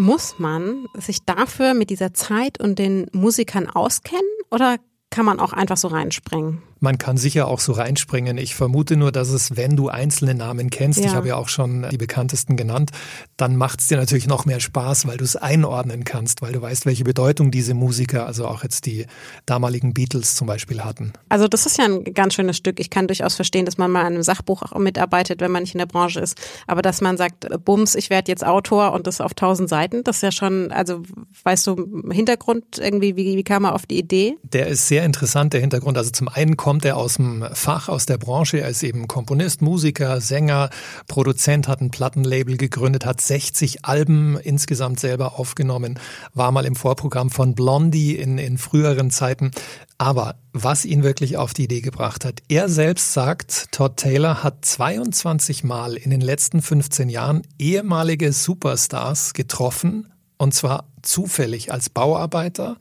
Muss 0.00 0.38
man 0.38 0.86
sich 0.94 1.26
dafür 1.26 1.74
mit 1.74 1.90
dieser 1.90 2.14
Zeit 2.14 2.58
und 2.58 2.78
den 2.78 3.10
Musikern 3.12 3.68
auskennen 3.68 4.22
oder 4.50 4.78
kann 5.10 5.26
man 5.26 5.38
auch 5.38 5.52
einfach 5.52 5.76
so 5.76 5.88
reinspringen? 5.88 6.62
Man 6.80 6.98
kann 6.98 7.16
sicher 7.16 7.46
auch 7.46 7.60
so 7.60 7.72
reinspringen. 7.72 8.38
Ich 8.38 8.54
vermute 8.54 8.96
nur, 8.96 9.12
dass 9.12 9.28
es, 9.28 9.56
wenn 9.56 9.76
du 9.76 9.88
einzelne 9.88 10.34
Namen 10.34 10.70
kennst, 10.70 10.98
ja. 10.98 11.06
ich 11.06 11.14
habe 11.14 11.28
ja 11.28 11.36
auch 11.36 11.48
schon 11.48 11.86
die 11.90 11.98
bekanntesten 11.98 12.56
genannt, 12.56 12.90
dann 13.36 13.56
macht 13.56 13.80
es 13.80 13.88
dir 13.88 13.98
natürlich 13.98 14.26
noch 14.26 14.46
mehr 14.46 14.60
Spaß, 14.60 15.06
weil 15.06 15.18
du 15.18 15.24
es 15.24 15.36
einordnen 15.36 16.04
kannst, 16.04 16.42
weil 16.42 16.52
du 16.52 16.62
weißt, 16.62 16.86
welche 16.86 17.04
Bedeutung 17.04 17.50
diese 17.50 17.74
Musiker, 17.74 18.26
also 18.26 18.46
auch 18.46 18.62
jetzt 18.62 18.86
die 18.86 19.06
damaligen 19.46 19.92
Beatles 19.94 20.34
zum 20.34 20.46
Beispiel 20.46 20.82
hatten. 20.82 21.12
Also 21.28 21.48
das 21.48 21.66
ist 21.66 21.78
ja 21.78 21.84
ein 21.84 22.04
ganz 22.04 22.34
schönes 22.34 22.56
Stück. 22.56 22.80
Ich 22.80 22.90
kann 22.90 23.06
durchaus 23.06 23.34
verstehen, 23.34 23.66
dass 23.66 23.76
man 23.76 23.90
mal 23.90 24.00
an 24.00 24.14
einem 24.14 24.22
Sachbuch 24.22 24.62
auch 24.62 24.78
mitarbeitet, 24.78 25.40
wenn 25.40 25.50
man 25.50 25.62
nicht 25.62 25.74
in 25.74 25.78
der 25.78 25.86
Branche 25.86 26.20
ist. 26.20 26.40
Aber 26.66 26.82
dass 26.82 27.00
man 27.00 27.16
sagt, 27.16 27.46
Bums, 27.64 27.94
ich 27.94 28.08
werde 28.08 28.32
jetzt 28.32 28.44
Autor 28.44 28.92
und 28.92 29.06
das 29.06 29.20
auf 29.20 29.34
tausend 29.34 29.68
Seiten, 29.68 30.02
das 30.04 30.16
ist 30.16 30.22
ja 30.22 30.32
schon, 30.32 30.72
also 30.72 31.02
weißt 31.44 31.66
du, 31.66 32.10
Hintergrund 32.10 32.78
irgendwie, 32.78 33.16
wie, 33.16 33.36
wie 33.36 33.44
kam 33.44 33.64
er 33.64 33.74
auf 33.74 33.84
die 33.84 33.98
Idee? 33.98 34.36
Der 34.42 34.68
ist 34.68 34.88
sehr 34.88 35.04
interessant, 35.04 35.52
der 35.52 35.60
Hintergrund. 35.60 35.98
Also 35.98 36.10
zum 36.10 36.28
einen 36.28 36.56
kommt 36.56 36.69
kommt 36.70 36.84
er 36.84 36.98
aus 36.98 37.14
dem 37.14 37.44
Fach, 37.52 37.88
aus 37.88 38.06
der 38.06 38.16
Branche. 38.16 38.60
Er 38.60 38.68
ist 38.68 38.84
eben 38.84 39.08
Komponist, 39.08 39.60
Musiker, 39.60 40.20
Sänger, 40.20 40.70
Produzent, 41.08 41.66
hat 41.66 41.80
ein 41.80 41.90
Plattenlabel 41.90 42.56
gegründet, 42.56 43.04
hat 43.04 43.20
60 43.20 43.84
Alben 43.84 44.38
insgesamt 44.38 45.00
selber 45.00 45.36
aufgenommen, 45.40 45.98
war 46.32 46.52
mal 46.52 46.64
im 46.64 46.76
Vorprogramm 46.76 47.30
von 47.30 47.56
Blondie 47.56 48.14
in, 48.14 48.38
in 48.38 48.56
früheren 48.56 49.10
Zeiten. 49.10 49.50
Aber 49.98 50.36
was 50.52 50.84
ihn 50.84 51.02
wirklich 51.02 51.36
auf 51.36 51.54
die 51.54 51.64
Idee 51.64 51.80
gebracht 51.80 52.24
hat, 52.24 52.40
er 52.46 52.68
selbst 52.68 53.14
sagt, 53.14 53.72
Todd 53.72 53.96
Taylor 53.96 54.44
hat 54.44 54.64
22 54.64 55.64
Mal 55.64 55.96
in 55.96 56.10
den 56.10 56.20
letzten 56.20 56.62
15 56.62 57.08
Jahren 57.08 57.42
ehemalige 57.58 58.32
Superstars 58.32 59.32
getroffen 59.34 60.06
und 60.40 60.54
zwar 60.54 60.89
zufällig 61.02 61.72
als 61.72 61.88
Bauarbeiter, 61.90 62.76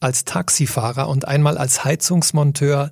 als 0.00 0.24
Taxifahrer 0.24 1.08
und 1.08 1.26
einmal 1.26 1.58
als 1.58 1.84
Heizungsmonteur 1.84 2.90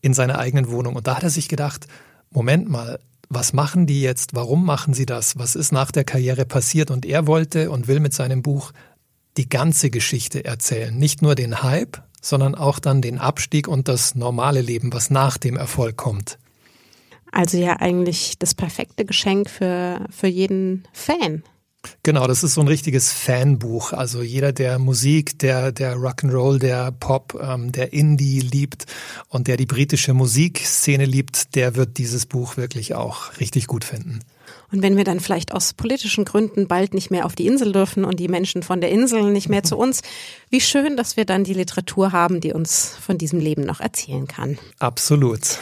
in 0.00 0.14
seiner 0.14 0.38
eigenen 0.38 0.70
Wohnung. 0.70 0.96
Und 0.96 1.06
da 1.06 1.16
hat 1.16 1.22
er 1.22 1.30
sich 1.30 1.48
gedacht, 1.48 1.86
Moment 2.30 2.68
mal, 2.68 2.98
was 3.28 3.52
machen 3.52 3.86
die 3.86 4.02
jetzt? 4.02 4.34
Warum 4.34 4.64
machen 4.64 4.94
sie 4.94 5.06
das? 5.06 5.38
Was 5.38 5.54
ist 5.54 5.72
nach 5.72 5.90
der 5.90 6.04
Karriere 6.04 6.44
passiert? 6.44 6.90
Und 6.90 7.06
er 7.06 7.26
wollte 7.26 7.70
und 7.70 7.88
will 7.88 8.00
mit 8.00 8.12
seinem 8.12 8.42
Buch 8.42 8.72
die 9.36 9.48
ganze 9.48 9.90
Geschichte 9.90 10.44
erzählen. 10.44 10.96
Nicht 10.96 11.22
nur 11.22 11.34
den 11.34 11.62
Hype, 11.62 12.02
sondern 12.20 12.54
auch 12.54 12.78
dann 12.78 13.02
den 13.02 13.18
Abstieg 13.18 13.68
und 13.68 13.88
das 13.88 14.14
normale 14.14 14.60
Leben, 14.60 14.92
was 14.92 15.10
nach 15.10 15.38
dem 15.38 15.56
Erfolg 15.56 15.96
kommt. 15.96 16.38
Also 17.32 17.58
ja 17.58 17.80
eigentlich 17.80 18.38
das 18.38 18.54
perfekte 18.54 19.04
Geschenk 19.04 19.50
für, 19.50 20.06
für 20.10 20.28
jeden 20.28 20.84
Fan. 20.92 21.42
Genau, 22.02 22.26
das 22.26 22.42
ist 22.42 22.54
so 22.54 22.60
ein 22.60 22.68
richtiges 22.68 23.12
Fanbuch. 23.12 23.92
Also 23.92 24.22
jeder, 24.22 24.52
der 24.52 24.78
Musik, 24.78 25.38
der, 25.38 25.72
der 25.72 25.96
Rock'n'Roll, 25.96 26.58
der 26.58 26.92
Pop, 26.92 27.38
ähm, 27.40 27.72
der 27.72 27.92
Indie 27.92 28.40
liebt 28.40 28.86
und 29.28 29.48
der 29.48 29.56
die 29.56 29.66
britische 29.66 30.14
Musikszene 30.14 31.04
liebt, 31.04 31.54
der 31.54 31.76
wird 31.76 31.98
dieses 31.98 32.26
Buch 32.26 32.56
wirklich 32.56 32.94
auch 32.94 33.38
richtig 33.40 33.66
gut 33.66 33.84
finden. 33.84 34.20
Und 34.70 34.82
wenn 34.82 34.96
wir 34.96 35.04
dann 35.04 35.20
vielleicht 35.20 35.52
aus 35.52 35.72
politischen 35.72 36.24
Gründen 36.24 36.66
bald 36.66 36.94
nicht 36.94 37.10
mehr 37.10 37.26
auf 37.26 37.34
die 37.34 37.46
Insel 37.46 37.72
dürfen 37.72 38.04
und 38.04 38.18
die 38.18 38.28
Menschen 38.28 38.62
von 38.62 38.80
der 38.80 38.90
Insel 38.90 39.30
nicht 39.30 39.48
mehr 39.48 39.62
zu 39.62 39.76
uns, 39.76 40.02
wie 40.50 40.60
schön, 40.60 40.96
dass 40.96 41.16
wir 41.16 41.24
dann 41.24 41.44
die 41.44 41.54
Literatur 41.54 42.12
haben, 42.12 42.40
die 42.40 42.52
uns 42.52 42.88
von 43.00 43.18
diesem 43.18 43.38
Leben 43.38 43.62
noch 43.62 43.80
erzählen 43.80 44.26
kann. 44.26 44.58
Absolut. 44.78 45.60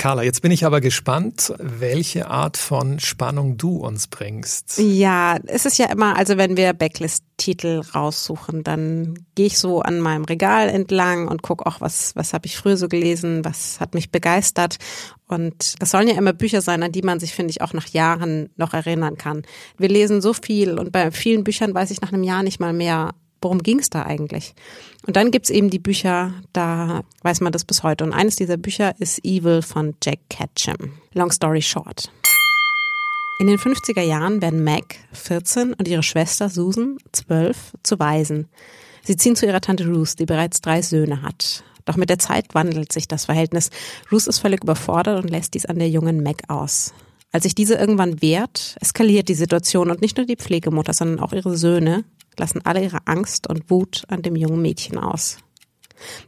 Carla, 0.00 0.22
jetzt 0.22 0.40
bin 0.40 0.50
ich 0.50 0.64
aber 0.64 0.80
gespannt, 0.80 1.52
welche 1.58 2.30
Art 2.30 2.56
von 2.56 3.00
Spannung 3.00 3.58
du 3.58 3.76
uns 3.76 4.06
bringst. 4.06 4.78
Ja, 4.78 5.38
es 5.44 5.66
ist 5.66 5.76
ja 5.76 5.92
immer, 5.92 6.16
also 6.16 6.38
wenn 6.38 6.56
wir 6.56 6.72
Backlist-Titel 6.72 7.82
raussuchen, 7.94 8.64
dann 8.64 9.26
gehe 9.34 9.44
ich 9.44 9.58
so 9.58 9.82
an 9.82 10.00
meinem 10.00 10.24
Regal 10.24 10.70
entlang 10.70 11.28
und 11.28 11.42
gucke 11.42 11.66
auch, 11.66 11.82
was, 11.82 12.16
was 12.16 12.32
habe 12.32 12.46
ich 12.46 12.56
früher 12.56 12.78
so 12.78 12.88
gelesen, 12.88 13.44
was 13.44 13.78
hat 13.78 13.92
mich 13.92 14.10
begeistert. 14.10 14.78
Und 15.28 15.74
das 15.82 15.90
sollen 15.90 16.08
ja 16.08 16.16
immer 16.16 16.32
Bücher 16.32 16.62
sein, 16.62 16.82
an 16.82 16.92
die 16.92 17.02
man 17.02 17.20
sich, 17.20 17.34
finde 17.34 17.50
ich, 17.50 17.60
auch 17.60 17.74
nach 17.74 17.88
Jahren 17.88 18.48
noch 18.56 18.72
erinnern 18.72 19.18
kann. 19.18 19.42
Wir 19.76 19.90
lesen 19.90 20.22
so 20.22 20.32
viel 20.32 20.78
und 20.78 20.92
bei 20.92 21.10
vielen 21.10 21.44
Büchern 21.44 21.74
weiß 21.74 21.90
ich 21.90 22.00
nach 22.00 22.14
einem 22.14 22.22
Jahr 22.22 22.42
nicht 22.42 22.58
mal 22.58 22.72
mehr, 22.72 23.10
worum 23.40 23.62
ging 23.62 23.78
es 23.78 23.90
da 23.90 24.04
eigentlich? 24.04 24.54
Und 25.06 25.16
dann 25.16 25.30
gibt's 25.30 25.50
eben 25.50 25.70
die 25.70 25.78
Bücher, 25.78 26.32
da 26.52 27.02
weiß 27.22 27.40
man 27.40 27.52
das 27.52 27.64
bis 27.64 27.82
heute. 27.82 28.04
Und 28.04 28.12
eines 28.12 28.36
dieser 28.36 28.56
Bücher 28.56 28.94
ist 28.98 29.24
Evil 29.24 29.62
von 29.62 29.94
Jack 30.02 30.18
Ketchum. 30.28 30.92
Long 31.14 31.30
story 31.30 31.62
short. 31.62 32.10
In 33.40 33.46
den 33.46 33.58
50er 33.58 34.02
Jahren 34.02 34.42
werden 34.42 34.62
Mac, 34.62 34.96
14, 35.12 35.72
und 35.72 35.88
ihre 35.88 36.02
Schwester 36.02 36.50
Susan, 36.50 36.98
12, 37.12 37.72
zu 37.82 37.98
Waisen. 37.98 38.48
Sie 39.02 39.16
ziehen 39.16 39.34
zu 39.34 39.46
ihrer 39.46 39.62
Tante 39.62 39.86
Ruth, 39.86 40.18
die 40.18 40.26
bereits 40.26 40.60
drei 40.60 40.82
Söhne 40.82 41.22
hat. 41.22 41.64
Doch 41.86 41.96
mit 41.96 42.10
der 42.10 42.18
Zeit 42.18 42.54
wandelt 42.54 42.92
sich 42.92 43.08
das 43.08 43.24
Verhältnis. 43.24 43.70
Ruth 44.12 44.26
ist 44.26 44.40
völlig 44.40 44.62
überfordert 44.62 45.22
und 45.22 45.30
lässt 45.30 45.54
dies 45.54 45.64
an 45.64 45.78
der 45.78 45.88
jungen 45.88 46.22
Mac 46.22 46.42
aus. 46.48 46.92
Als 47.32 47.44
sich 47.44 47.54
diese 47.54 47.74
irgendwann 47.76 48.20
wehrt, 48.20 48.76
eskaliert 48.80 49.28
die 49.28 49.34
Situation 49.34 49.90
und 49.90 50.02
nicht 50.02 50.16
nur 50.16 50.26
die 50.26 50.36
Pflegemutter, 50.36 50.92
sondern 50.92 51.20
auch 51.20 51.32
ihre 51.32 51.56
Söhne 51.56 52.04
lassen 52.38 52.64
alle 52.64 52.82
ihre 52.82 53.06
Angst 53.06 53.48
und 53.48 53.70
Wut 53.70 54.04
an 54.08 54.22
dem 54.22 54.36
jungen 54.36 54.62
Mädchen 54.62 54.98
aus. 54.98 55.38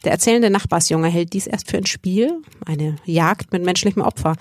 Der 0.04 0.12
erzählende 0.12 0.50
Nachbarsjunge 0.50 1.08
hält 1.08 1.32
dies 1.32 1.46
erst 1.46 1.70
für 1.70 1.78
ein 1.78 1.86
Spiel, 1.86 2.42
eine 2.66 2.96
Jagd 3.04 3.52
mit 3.52 3.64
menschlichem 3.64 4.02
Opfer, 4.02 4.36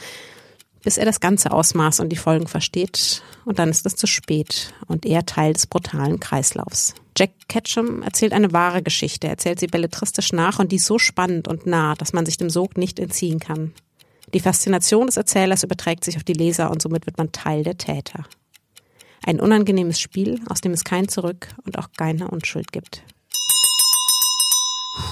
bis 0.84 0.98
er 0.98 1.06
das 1.06 1.20
ganze 1.20 1.52
Ausmaß 1.52 2.00
und 2.00 2.10
die 2.10 2.18
Folgen 2.18 2.48
versteht, 2.48 3.24
und 3.46 3.60
dann 3.60 3.70
ist 3.70 3.86
es 3.86 3.96
zu 3.96 4.08
spät 4.08 4.74
und 4.88 5.06
er 5.06 5.26
Teil 5.26 5.54
des 5.54 5.68
brutalen 5.68 6.20
Kreislaufs. 6.20 6.96
Jack 7.18 7.32
Ketchum 7.48 8.04
erzählt 8.04 8.34
eine 8.34 8.54
wahre 8.54 8.82
Geschichte, 8.82 9.28
erzählt 9.28 9.60
sie 9.60 9.68
belletristisch 9.68 10.32
nach 10.32 10.60
und 10.60 10.72
dies 10.72 10.86
so 10.86 10.98
spannend 10.98 11.48
und 11.48 11.66
nah, 11.66 11.96
dass 11.96 12.14
man 12.14 12.26
sich 12.26 12.38
dem 12.38 12.50
Sog 12.50 12.78
nicht 12.78 13.00
entziehen 13.00 13.40
kann. 13.40 13.74
Die 14.34 14.40
Faszination 14.40 15.08
des 15.08 15.18
Erzählers 15.18 15.64
überträgt 15.64 16.06
sich 16.06 16.18
auf 16.18 16.24
die 16.24 16.34
Leser 16.34 16.72
und 16.72 16.82
somit 16.82 17.06
wird 17.06 17.18
man 17.18 17.32
Teil 17.32 17.64
der 17.64 17.78
Täter. 17.78 18.26
Ein 19.26 19.40
unangenehmes 19.40 20.00
Spiel, 20.00 20.40
aus 20.50 20.62
dem 20.62 20.72
es 20.72 20.84
kein 20.84 21.08
Zurück 21.08 21.50
und 21.66 21.78
auch 21.78 21.90
keine 21.98 22.30
Unschuld 22.30 22.72
gibt. 22.72 23.04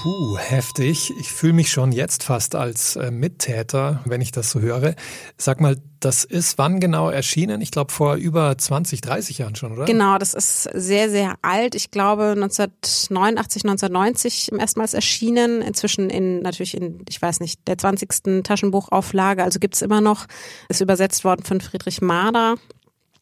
Puh, 0.02 0.36
heftig. 0.38 1.12
Ich 1.18 1.32
fühle 1.32 1.52
mich 1.52 1.70
schon 1.70 1.92
jetzt 1.92 2.22
fast 2.22 2.54
als 2.54 2.96
äh, 2.96 3.10
Mittäter, 3.10 4.00
wenn 4.04 4.20
ich 4.20 4.30
das 4.30 4.50
so 4.50 4.60
höre. 4.60 4.94
Sag 5.36 5.60
mal, 5.60 5.76
das 6.00 6.24
ist 6.24 6.58
wann 6.58 6.80
genau 6.80 7.10
erschienen? 7.10 7.60
Ich 7.60 7.70
glaube 7.70 7.92
vor 7.92 8.14
über 8.16 8.56
20, 8.56 9.00
30 9.00 9.38
Jahren 9.38 9.56
schon, 9.56 9.72
oder? 9.72 9.84
Genau, 9.86 10.18
das 10.18 10.34
ist 10.34 10.64
sehr, 10.64 11.10
sehr 11.10 11.34
alt. 11.42 11.74
Ich 11.74 11.90
glaube 11.90 12.32
1989, 12.32 13.64
1990 13.64 14.52
erstmals 14.52 14.94
erschienen. 14.94 15.60
Inzwischen 15.62 16.08
in 16.08 16.40
natürlich 16.40 16.76
in, 16.76 17.04
ich 17.08 17.20
weiß 17.20 17.40
nicht, 17.40 17.66
der 17.66 17.76
20. 17.76 18.42
Taschenbuchauflage. 18.42 19.42
Also 19.42 19.60
gibt's 19.60 19.82
immer 19.82 20.00
noch. 20.00 20.26
Ist 20.68 20.80
übersetzt 20.80 21.24
worden 21.24 21.42
von 21.44 21.60
Friedrich 21.60 22.00
Mader. 22.00 22.56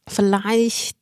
Vielleicht 0.08 0.96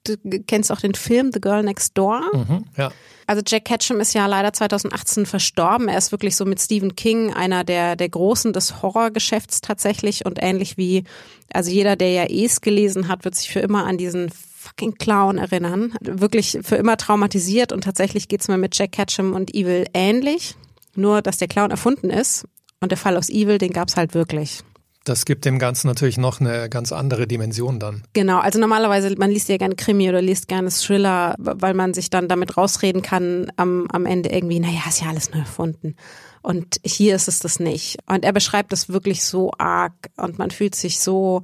kennst 0.46 0.70
du 0.70 0.74
auch 0.74 0.80
den 0.80 0.94
Film 0.94 1.30
The 1.32 1.40
Girl 1.40 1.62
Next 1.62 1.96
Door. 1.96 2.22
Mhm, 2.32 2.64
ja. 2.76 2.92
Also 3.26 3.42
Jack 3.44 3.64
Ketchum 3.64 3.98
ist 4.00 4.14
ja 4.14 4.26
leider 4.26 4.52
2018 4.52 5.26
verstorben. 5.26 5.88
Er 5.88 5.98
ist 5.98 6.12
wirklich 6.12 6.36
so 6.36 6.44
mit 6.44 6.60
Stephen 6.60 6.94
King 6.94 7.34
einer 7.34 7.64
der, 7.64 7.96
der 7.96 8.08
Großen 8.08 8.52
des 8.52 8.82
Horrorgeschäfts 8.82 9.60
tatsächlich 9.60 10.24
und 10.24 10.38
ähnlich 10.40 10.76
wie, 10.76 11.04
also 11.52 11.70
jeder, 11.70 11.96
der 11.96 12.12
ja 12.12 12.24
Es 12.24 12.60
gelesen 12.60 13.08
hat, 13.08 13.24
wird 13.24 13.34
sich 13.34 13.50
für 13.50 13.60
immer 13.60 13.84
an 13.84 13.98
diesen 13.98 14.30
fucking 14.30 14.94
Clown 14.94 15.38
erinnern. 15.38 15.94
Wirklich 16.00 16.58
für 16.62 16.76
immer 16.76 16.96
traumatisiert 16.96 17.72
und 17.72 17.82
tatsächlich 17.82 18.28
geht's 18.28 18.48
mir 18.48 18.58
mit 18.58 18.78
Jack 18.78 18.92
Ketchum 18.92 19.32
und 19.32 19.54
Evil 19.54 19.86
ähnlich. 19.92 20.54
Nur, 20.94 21.20
dass 21.20 21.36
der 21.36 21.48
Clown 21.48 21.70
erfunden 21.70 22.10
ist 22.10 22.46
und 22.80 22.90
der 22.90 22.98
Fall 22.98 23.16
aus 23.16 23.28
Evil, 23.28 23.58
den 23.58 23.72
gab's 23.72 23.96
halt 23.96 24.14
wirklich. 24.14 24.62
Das 25.06 25.24
gibt 25.24 25.44
dem 25.44 25.60
Ganzen 25.60 25.86
natürlich 25.86 26.18
noch 26.18 26.40
eine 26.40 26.68
ganz 26.68 26.90
andere 26.90 27.28
Dimension 27.28 27.78
dann. 27.78 28.02
Genau, 28.12 28.40
also 28.40 28.58
normalerweise, 28.58 29.14
man 29.16 29.30
liest 29.30 29.48
ja 29.48 29.56
gerne 29.56 29.76
Krimi 29.76 30.08
oder 30.08 30.20
liest 30.20 30.48
gerne 30.48 30.68
Thriller, 30.68 31.36
weil 31.38 31.74
man 31.74 31.94
sich 31.94 32.10
dann 32.10 32.26
damit 32.26 32.56
rausreden 32.56 33.02
kann 33.02 33.52
am, 33.54 33.86
am 33.92 34.04
Ende 34.04 34.30
irgendwie, 34.30 34.58
naja, 34.58 34.80
ist 34.88 35.00
ja 35.00 35.08
alles 35.08 35.30
nur 35.30 35.38
erfunden. 35.38 35.94
Und 36.42 36.80
hier 36.84 37.14
ist 37.14 37.28
es 37.28 37.38
das 37.38 37.60
nicht. 37.60 37.98
Und 38.06 38.24
er 38.24 38.32
beschreibt 38.32 38.72
es 38.72 38.88
wirklich 38.88 39.24
so 39.24 39.52
arg 39.58 39.92
und 40.16 40.40
man 40.40 40.50
fühlt 40.50 40.74
sich 40.74 40.98
so 40.98 41.42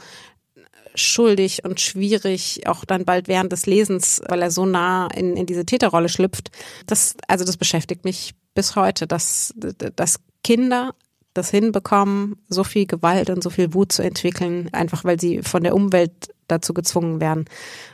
schuldig 0.96 1.64
und 1.64 1.80
schwierig, 1.80 2.66
auch 2.66 2.84
dann 2.84 3.04
bald 3.04 3.28
während 3.28 3.52
des 3.52 3.66
Lesens, 3.66 4.20
weil 4.26 4.42
er 4.42 4.50
so 4.50 4.66
nah 4.66 5.06
in, 5.14 5.36
in 5.36 5.46
diese 5.46 5.64
Täterrolle 5.64 6.08
schlüpft. 6.08 6.50
Das, 6.88 7.14
also 7.28 7.44
das 7.44 7.56
beschäftigt 7.56 8.04
mich 8.04 8.34
bis 8.54 8.74
heute, 8.74 9.06
dass, 9.06 9.54
dass 9.54 10.18
Kinder 10.42 10.94
das 11.34 11.50
hinbekommen, 11.50 12.36
so 12.48 12.64
viel 12.64 12.86
Gewalt 12.86 13.30
und 13.30 13.42
so 13.42 13.50
viel 13.50 13.74
Wut 13.74 13.92
zu 13.92 14.02
entwickeln, 14.02 14.68
einfach 14.72 15.04
weil 15.04 15.20
sie 15.20 15.42
von 15.42 15.62
der 15.62 15.74
Umwelt 15.74 16.34
dazu 16.48 16.74
gezwungen 16.74 17.20
werden. 17.20 17.46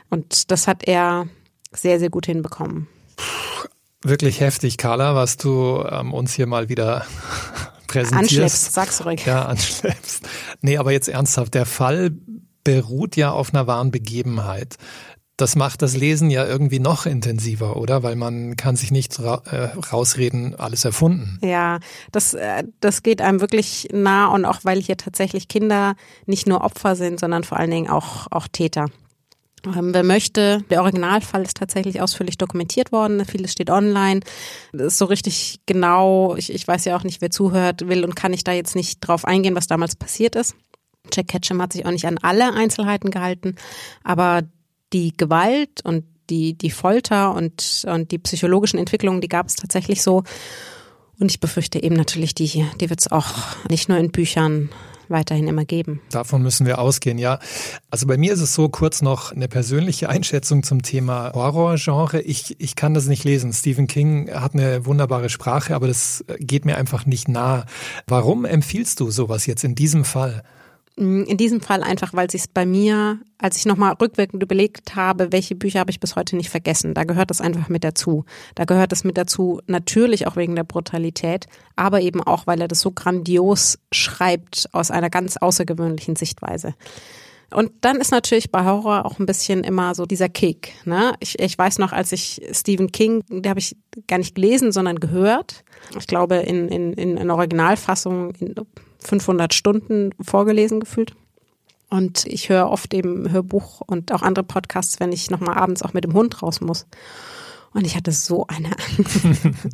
Und 0.09 0.51
das 0.51 0.67
hat 0.67 0.83
er 0.87 1.27
sehr, 1.71 1.99
sehr 1.99 2.09
gut 2.09 2.25
hinbekommen. 2.25 2.87
Wirklich 4.01 4.39
heftig, 4.39 4.77
Carla, 4.77 5.15
was 5.15 5.37
du 5.37 5.83
ähm, 5.89 6.13
uns 6.13 6.33
hier 6.33 6.47
mal 6.47 6.69
wieder 6.69 7.05
präsentierst. 7.87 8.31
Anschleppst, 8.31 8.73
sag's 8.73 9.05
ruhig. 9.05 9.25
Ja, 9.25 9.45
anschleppst. 9.45 10.27
Nee, 10.61 10.77
aber 10.77 10.91
jetzt 10.91 11.09
ernsthaft. 11.09 11.53
Der 11.53 11.65
Fall 11.65 12.11
beruht 12.63 13.15
ja 13.15 13.31
auf 13.31 13.53
einer 13.53 13.67
wahren 13.67 13.91
Begebenheit. 13.91 14.77
Das 15.39 15.55
macht 15.55 15.81
das 15.81 15.95
Lesen 15.95 16.29
ja 16.29 16.45
irgendwie 16.45 16.79
noch 16.79 17.05
intensiver, 17.05 17.77
oder? 17.77 18.03
Weil 18.03 18.17
man 18.17 18.57
kann 18.57 18.75
sich 18.75 18.91
nicht 18.91 19.17
ra 19.21 19.41
äh, 19.49 19.69
rausreden, 19.79 20.55
alles 20.55 20.83
erfunden. 20.83 21.39
Ja, 21.41 21.79
das, 22.11 22.33
äh, 22.33 22.65
das 22.81 23.03
geht 23.03 23.21
einem 23.21 23.39
wirklich 23.39 23.87
nah 23.93 24.27
und 24.27 24.43
auch 24.43 24.59
weil 24.63 24.81
hier 24.81 24.97
tatsächlich 24.97 25.47
Kinder 25.47 25.95
nicht 26.25 26.45
nur 26.45 26.59
Opfer 26.61 26.97
sind, 26.97 27.21
sondern 27.21 27.45
vor 27.45 27.57
allen 27.57 27.71
Dingen 27.71 27.89
auch, 27.89 28.27
auch 28.31 28.49
Täter. 28.51 28.87
Ähm, 29.65 29.93
wer 29.93 30.03
möchte, 30.03 30.61
der 30.69 30.81
Originalfall 30.81 31.43
ist 31.43 31.55
tatsächlich 31.55 32.01
ausführlich 32.01 32.37
dokumentiert 32.37 32.91
worden. 32.91 33.23
Vieles 33.23 33.53
steht 33.53 33.69
online. 33.69 34.19
Das 34.73 34.87
ist 34.87 34.97
so 34.97 35.05
richtig 35.05 35.61
genau. 35.65 36.35
Ich, 36.35 36.53
ich 36.53 36.67
weiß 36.67 36.83
ja 36.83 36.97
auch 36.97 37.03
nicht, 37.05 37.21
wer 37.21 37.29
zuhört, 37.29 37.87
will 37.87 38.03
und 38.03 38.17
kann 38.17 38.33
ich 38.33 38.43
da 38.43 38.51
jetzt 38.51 38.75
nicht 38.75 38.99
drauf 38.99 39.23
eingehen, 39.23 39.55
was 39.55 39.67
damals 39.67 39.95
passiert 39.95 40.35
ist. 40.35 40.53
Jack 41.13 41.29
Ketchum 41.29 41.61
hat 41.61 41.71
sich 41.71 41.85
auch 41.85 41.91
nicht 41.91 42.07
an 42.07 42.17
alle 42.17 42.53
Einzelheiten 42.53 43.09
gehalten, 43.09 43.55
aber 44.03 44.41
die 44.93 45.15
Gewalt 45.15 45.83
und 45.83 46.05
die, 46.29 46.53
die 46.53 46.71
Folter 46.71 47.33
und, 47.33 47.85
und 47.87 48.11
die 48.11 48.19
psychologischen 48.19 48.79
Entwicklungen, 48.79 49.21
die 49.21 49.27
gab 49.27 49.47
es 49.47 49.55
tatsächlich 49.55 50.01
so. 50.01 50.23
Und 51.19 51.31
ich 51.31 51.39
befürchte 51.39 51.81
eben 51.81 51.95
natürlich, 51.95 52.33
die, 52.33 52.65
die 52.79 52.89
wird 52.89 53.01
es 53.01 53.11
auch 53.11 53.33
nicht 53.69 53.89
nur 53.89 53.97
in 53.97 54.11
Büchern 54.11 54.69
weiterhin 55.09 55.47
immer 55.47 55.65
geben. 55.65 56.01
Davon 56.11 56.41
müssen 56.41 56.65
wir 56.65 56.79
ausgehen, 56.79 57.17
ja. 57.17 57.39
Also 57.89 58.07
bei 58.07 58.17
mir 58.17 58.31
ist 58.31 58.41
es 58.41 58.53
so, 58.53 58.69
kurz 58.69 59.01
noch 59.01 59.31
eine 59.31 59.47
persönliche 59.47 60.07
Einschätzung 60.07 60.63
zum 60.63 60.83
Thema 60.83 61.33
Horrorgenre. 61.33 62.21
Ich, 62.21 62.55
ich 62.59 62.75
kann 62.75 62.93
das 62.93 63.07
nicht 63.07 63.23
lesen. 63.23 63.51
Stephen 63.51 63.87
King 63.87 64.31
hat 64.31 64.53
eine 64.53 64.85
wunderbare 64.85 65.29
Sprache, 65.29 65.75
aber 65.75 65.87
das 65.87 66.23
geht 66.39 66.65
mir 66.65 66.77
einfach 66.77 67.05
nicht 67.05 67.27
nah. 67.27 67.65
Warum 68.07 68.45
empfiehlst 68.45 68.99
du 68.99 69.09
sowas 69.11 69.45
jetzt 69.45 69.63
in 69.63 69.75
diesem 69.75 70.05
Fall? 70.05 70.43
Mm, 70.99 71.23
in 71.23 71.37
diesem 71.37 71.61
Fall 71.61 71.81
einfach, 71.81 72.13
weil 72.13 72.29
sich 72.29 72.41
es 72.41 72.47
bei 72.49 72.65
mir, 72.65 73.19
als 73.37 73.55
ich 73.55 73.65
nochmal 73.65 73.93
rückwirkend 73.93 74.43
überlegt 74.43 74.97
habe, 74.97 75.31
welche 75.31 75.55
Bücher 75.55 75.79
habe 75.79 75.91
ich 75.91 76.01
bis 76.01 76.17
heute 76.17 76.35
nicht 76.35 76.49
vergessen, 76.49 76.93
da 76.93 77.05
gehört 77.05 77.29
das 77.29 77.39
einfach 77.39 77.69
mit 77.69 77.85
dazu. 77.85 78.25
Da 78.55 78.65
gehört 78.65 78.91
es 78.91 79.05
mit 79.05 79.17
dazu, 79.17 79.61
natürlich 79.65 80.27
auch 80.27 80.35
wegen 80.35 80.55
der 80.55 80.65
Brutalität, 80.65 81.47
aber 81.77 82.01
eben 82.01 82.21
auch, 82.21 82.47
weil 82.47 82.59
er 82.59 82.67
das 82.67 82.81
so 82.81 82.91
grandios 82.91 83.79
schreibt 83.93 84.67
aus 84.73 84.91
einer 84.91 85.09
ganz 85.09 85.37
außergewöhnlichen 85.37 86.17
Sichtweise. 86.17 86.75
Und 87.51 87.71
dann 87.81 87.95
ist 87.97 88.11
natürlich 88.11 88.51
bei 88.51 88.65
Horror 88.65 89.05
auch 89.05 89.19
ein 89.19 89.25
bisschen 89.25 89.63
immer 89.63 89.95
so 89.95 90.05
dieser 90.05 90.29
Kick. 90.29 90.73
Ne? 90.83 91.13
Ich, 91.21 91.39
ich 91.39 91.57
weiß 91.57 91.79
noch, 91.79 91.93
als 91.93 92.11
ich 92.11 92.41
Stephen 92.51 92.91
King, 92.91 93.23
der 93.29 93.51
habe 93.51 93.59
ich 93.59 93.77
gar 94.07 94.17
nicht 94.17 94.35
gelesen, 94.35 94.73
sondern 94.73 94.99
gehört. 94.99 95.63
Ich 95.97 96.07
glaube 96.07 96.35
in, 96.35 96.67
in, 96.67 96.93
in 97.17 97.31
Originalfassung, 97.31 98.33
in, 98.39 98.53
500 98.99 99.53
Stunden 99.53 100.11
vorgelesen 100.21 100.79
gefühlt. 100.79 101.13
Und 101.89 102.25
ich 102.25 102.49
höre 102.49 102.69
oft 102.69 102.93
eben 102.93 103.31
Hörbuch 103.31 103.81
und 103.81 104.11
auch 104.11 104.21
andere 104.21 104.43
Podcasts, 104.43 104.99
wenn 104.99 105.11
ich 105.11 105.31
nochmal 105.31 105.57
abends 105.57 105.81
auch 105.81 105.93
mit 105.93 106.03
dem 106.03 106.13
Hund 106.13 106.43
raus 106.43 106.61
muss. 106.61 106.85
Und 107.73 107.85
ich 107.85 107.95
hatte 107.95 108.11
so 108.11 108.45
eine 108.47 108.69
Angst. 108.69 109.21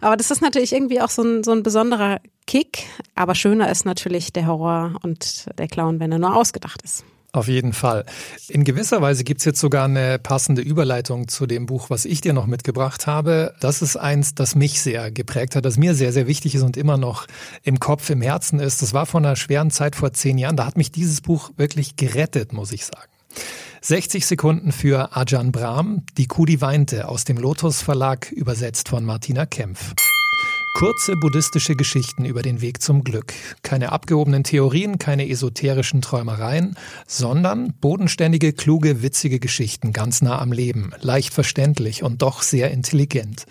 aber 0.00 0.16
das 0.16 0.30
ist 0.30 0.42
natürlich 0.42 0.72
irgendwie 0.72 1.00
auch 1.00 1.10
so 1.10 1.22
ein, 1.22 1.42
so 1.42 1.52
ein 1.52 1.62
besonderer 1.62 2.20
Kick. 2.46 2.84
Aber 3.14 3.34
schöner 3.34 3.70
ist 3.70 3.84
natürlich 3.84 4.32
der 4.32 4.46
Horror 4.46 4.96
und 5.02 5.46
der 5.58 5.68
Clown, 5.68 6.00
wenn 6.00 6.12
er 6.12 6.18
nur 6.18 6.36
ausgedacht 6.36 6.82
ist. 6.82 7.04
Auf 7.34 7.48
jeden 7.48 7.72
Fall. 7.72 8.04
In 8.46 8.62
gewisser 8.62 9.02
Weise 9.02 9.24
gibt's 9.24 9.44
jetzt 9.44 9.58
sogar 9.58 9.86
eine 9.86 10.20
passende 10.20 10.62
Überleitung 10.62 11.26
zu 11.26 11.46
dem 11.46 11.66
Buch, 11.66 11.90
was 11.90 12.04
ich 12.04 12.20
dir 12.20 12.32
noch 12.32 12.46
mitgebracht 12.46 13.08
habe. 13.08 13.54
Das 13.58 13.82
ist 13.82 13.96
eins, 13.96 14.36
das 14.36 14.54
mich 14.54 14.80
sehr 14.80 15.10
geprägt 15.10 15.56
hat, 15.56 15.64
das 15.64 15.76
mir 15.76 15.96
sehr, 15.96 16.12
sehr 16.12 16.28
wichtig 16.28 16.54
ist 16.54 16.62
und 16.62 16.76
immer 16.76 16.96
noch 16.96 17.26
im 17.64 17.80
Kopf, 17.80 18.08
im 18.10 18.22
Herzen 18.22 18.60
ist. 18.60 18.82
Das 18.82 18.94
war 18.94 19.04
vor 19.04 19.18
einer 19.18 19.34
schweren 19.34 19.72
Zeit 19.72 19.96
vor 19.96 20.12
zehn 20.12 20.38
Jahren. 20.38 20.56
Da 20.56 20.64
hat 20.64 20.76
mich 20.76 20.92
dieses 20.92 21.22
Buch 21.22 21.50
wirklich 21.56 21.96
gerettet, 21.96 22.52
muss 22.52 22.70
ich 22.70 22.84
sagen. 22.84 23.10
60 23.80 24.26
Sekunden 24.26 24.70
für 24.70 25.16
Ajahn 25.16 25.50
Brahm, 25.50 26.04
Die 26.16 26.28
Kuh, 26.28 26.46
die 26.46 26.60
weinte, 26.60 27.08
aus 27.08 27.24
dem 27.24 27.36
Lotus 27.36 27.82
Verlag, 27.82 28.30
übersetzt 28.30 28.88
von 28.88 29.04
Martina 29.04 29.44
Kempf. 29.44 29.92
Kurze 30.76 31.14
buddhistische 31.14 31.76
Geschichten 31.76 32.24
über 32.24 32.42
den 32.42 32.60
Weg 32.60 32.82
zum 32.82 33.04
Glück. 33.04 33.32
Keine 33.62 33.92
abgehobenen 33.92 34.42
Theorien, 34.42 34.98
keine 34.98 35.28
esoterischen 35.28 36.02
Träumereien, 36.02 36.76
sondern 37.06 37.74
bodenständige, 37.74 38.52
kluge, 38.52 39.00
witzige 39.00 39.38
Geschichten 39.38 39.92
ganz 39.92 40.20
nah 40.20 40.40
am 40.40 40.50
Leben, 40.50 40.90
leicht 41.00 41.32
verständlich 41.32 42.02
und 42.02 42.22
doch 42.22 42.42
sehr 42.42 42.72
intelligent. 42.72 43.46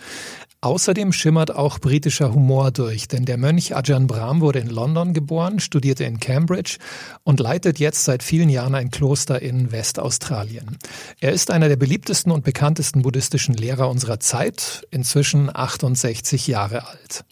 Außerdem 0.63 1.11
schimmert 1.11 1.53
auch 1.53 1.79
britischer 1.79 2.33
Humor 2.33 2.71
durch, 2.71 3.09
denn 3.09 3.25
der 3.25 3.37
Mönch 3.37 3.75
Ajahn 3.75 4.07
Brahm 4.07 4.39
wurde 4.39 4.59
in 4.59 4.69
London 4.69 5.13
geboren, 5.13 5.59
studierte 5.59 6.05
in 6.05 6.21
Cambridge 6.21 6.77
und 7.23 7.41
leitet 7.41 7.79
jetzt 7.79 8.05
seit 8.05 8.23
vielen 8.23 8.47
Jahren 8.47 8.73
ein 8.73 8.89
Kloster 8.89 9.41
in 9.41 9.73
Westaustralien. 9.73 10.77
Er 11.19 11.33
ist 11.33 11.51
einer 11.51 11.67
der 11.67 11.75
beliebtesten 11.75 12.31
und 12.31 12.45
bekanntesten 12.45 13.01
buddhistischen 13.01 13.55
Lehrer 13.55 13.89
unserer 13.89 14.21
Zeit, 14.21 14.87
inzwischen 14.89 15.53
68 15.53 16.47
Jahre 16.47 16.87
alt. 16.87 17.25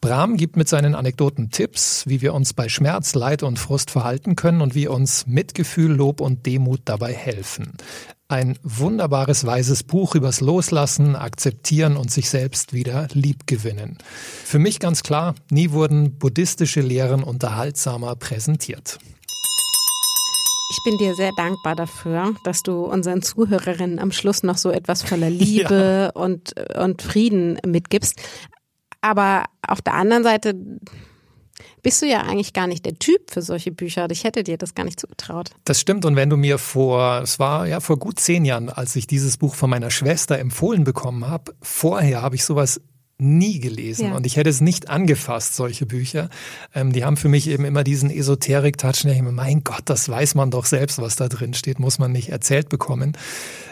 Brahm 0.00 0.36
gibt 0.36 0.56
mit 0.56 0.68
seinen 0.68 0.94
Anekdoten 0.94 1.50
Tipps, 1.50 2.04
wie 2.06 2.20
wir 2.22 2.32
uns 2.32 2.52
bei 2.52 2.68
Schmerz, 2.68 3.16
Leid 3.16 3.42
und 3.42 3.58
Frust 3.58 3.90
verhalten 3.90 4.36
können 4.36 4.60
und 4.60 4.76
wie 4.76 4.86
uns 4.86 5.26
Mitgefühl, 5.26 5.90
Lob 5.90 6.20
und 6.20 6.46
Demut 6.46 6.82
dabei 6.84 7.12
helfen. 7.12 7.72
Ein 8.30 8.58
wunderbares 8.62 9.46
weises 9.46 9.82
Buch 9.82 10.14
übers 10.14 10.42
Loslassen, 10.42 11.16
Akzeptieren 11.16 11.96
und 11.96 12.10
sich 12.10 12.28
selbst 12.28 12.74
wieder 12.74 13.08
liebgewinnen. 13.14 13.96
Für 14.44 14.58
mich 14.58 14.80
ganz 14.80 15.02
klar, 15.02 15.34
nie 15.48 15.70
wurden 15.70 16.18
buddhistische 16.18 16.82
Lehren 16.82 17.22
unterhaltsamer 17.22 18.16
präsentiert. 18.16 18.98
Ich 20.70 20.78
bin 20.84 20.98
dir 20.98 21.14
sehr 21.14 21.32
dankbar 21.38 21.74
dafür, 21.74 22.34
dass 22.44 22.62
du 22.62 22.84
unseren 22.84 23.22
Zuhörerinnen 23.22 23.98
am 23.98 24.12
Schluss 24.12 24.42
noch 24.42 24.58
so 24.58 24.70
etwas 24.70 25.02
voller 25.02 25.30
Liebe 25.30 26.10
ja. 26.14 26.20
und, 26.20 26.54
und 26.76 27.00
Frieden 27.00 27.58
mitgibst. 27.66 28.20
Aber 29.00 29.44
auf 29.66 29.80
der 29.80 29.94
anderen 29.94 30.22
Seite 30.22 30.54
bist 31.82 32.02
du 32.02 32.06
ja 32.06 32.22
eigentlich 32.22 32.52
gar 32.52 32.66
nicht 32.66 32.84
der 32.84 32.98
Typ 32.98 33.30
für 33.30 33.42
solche 33.42 33.72
Bücher. 33.72 34.08
Ich 34.10 34.24
hätte 34.24 34.44
dir 34.44 34.58
das 34.58 34.74
gar 34.74 34.84
nicht 34.84 35.00
zugetraut. 35.00 35.50
Das 35.64 35.80
stimmt. 35.80 36.04
Und 36.04 36.16
wenn 36.16 36.30
du 36.30 36.36
mir 36.36 36.58
vor, 36.58 37.22
es 37.22 37.38
war 37.38 37.66
ja 37.66 37.80
vor 37.80 37.98
gut 37.98 38.20
zehn 38.20 38.44
Jahren, 38.44 38.68
als 38.68 38.96
ich 38.96 39.06
dieses 39.06 39.36
Buch 39.36 39.54
von 39.54 39.70
meiner 39.70 39.90
Schwester 39.90 40.38
empfohlen 40.38 40.84
bekommen 40.84 41.28
habe, 41.28 41.54
vorher 41.62 42.22
habe 42.22 42.36
ich 42.36 42.44
sowas 42.44 42.80
nie 43.20 43.58
gelesen 43.58 44.10
ja. 44.10 44.14
und 44.14 44.26
ich 44.26 44.36
hätte 44.36 44.48
es 44.48 44.60
nicht 44.60 44.88
angefasst, 44.88 45.56
solche 45.56 45.86
Bücher. 45.86 46.30
Ähm, 46.72 46.92
die 46.92 47.04
haben 47.04 47.16
für 47.16 47.28
mich 47.28 47.48
eben 47.48 47.64
immer 47.64 47.82
diesen 47.82 48.10
Esoterik-Touch. 48.10 49.04
Mein 49.22 49.64
Gott, 49.64 49.82
das 49.86 50.08
weiß 50.08 50.36
man 50.36 50.52
doch 50.52 50.66
selbst, 50.66 51.00
was 51.00 51.16
da 51.16 51.28
drin 51.28 51.52
steht, 51.52 51.80
muss 51.80 51.98
man 51.98 52.12
nicht 52.12 52.28
erzählt 52.28 52.68
bekommen. 52.68 53.16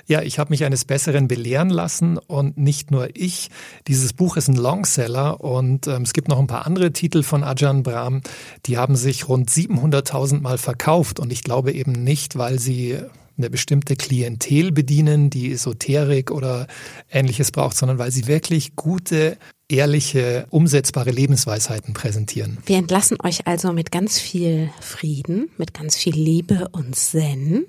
Ja, 0.08 0.22
ich 0.22 0.40
habe 0.40 0.50
mich 0.50 0.64
eines 0.64 0.84
Besseren 0.84 1.28
belehren 1.28 1.70
lassen 1.70 2.18
und 2.18 2.58
nicht 2.58 2.90
nur 2.90 3.10
ich. 3.14 3.50
Dieses 3.86 4.12
Buch 4.12 4.36
ist 4.36 4.48
ein 4.48 4.56
Longseller 4.56 5.40
und 5.40 5.86
ähm, 5.86 6.02
es 6.02 6.12
gibt 6.12 6.28
noch 6.28 6.40
ein 6.40 6.48
paar 6.48 6.66
andere 6.66 6.92
Titel 6.92 7.22
von 7.22 7.44
Ajahn 7.44 7.84
Brahm, 7.84 8.22
die 8.66 8.78
haben 8.78 8.96
sich 8.96 9.28
rund 9.28 9.48
700.000 9.48 10.40
Mal 10.40 10.58
verkauft 10.58 11.20
und 11.20 11.32
ich 11.32 11.44
glaube 11.44 11.72
eben 11.72 11.92
nicht, 11.92 12.36
weil 12.36 12.58
sie 12.58 12.98
eine 13.38 13.50
bestimmte 13.50 13.96
Klientel 13.96 14.72
bedienen, 14.72 15.30
die 15.30 15.52
Esoterik 15.52 16.30
oder 16.30 16.66
ähnliches 17.10 17.50
braucht, 17.50 17.76
sondern 17.76 17.98
weil 17.98 18.10
sie 18.10 18.26
wirklich 18.26 18.76
gute, 18.76 19.36
ehrliche, 19.68 20.46
umsetzbare 20.50 21.10
Lebensweisheiten 21.10 21.94
präsentieren. 21.94 22.58
Wir 22.66 22.78
entlassen 22.78 23.18
euch 23.22 23.46
also 23.46 23.72
mit 23.72 23.90
ganz 23.90 24.18
viel 24.18 24.70
Frieden, 24.80 25.50
mit 25.58 25.74
ganz 25.74 25.96
viel 25.96 26.14
Liebe 26.14 26.68
und 26.72 26.94
Zen. 26.96 27.66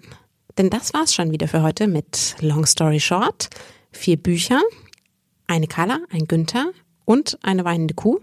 Denn 0.57 0.69
das 0.69 0.93
war's 0.93 1.13
schon 1.13 1.31
wieder 1.31 1.47
für 1.47 1.61
heute 1.61 1.87
mit 1.87 2.35
Long 2.39 2.65
Story 2.65 2.99
Short. 2.99 3.49
Vier 3.91 4.17
Bücher, 4.17 4.61
eine 5.47 5.67
Carla, 5.67 5.99
ein 6.11 6.27
Günther 6.27 6.71
und 7.05 7.37
eine 7.41 7.63
weinende 7.63 7.93
Kuh. 7.93 8.19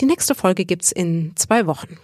Die 0.00 0.06
nächste 0.06 0.34
Folge 0.34 0.64
gibt's 0.64 0.92
in 0.92 1.32
zwei 1.36 1.66
Wochen. 1.66 1.98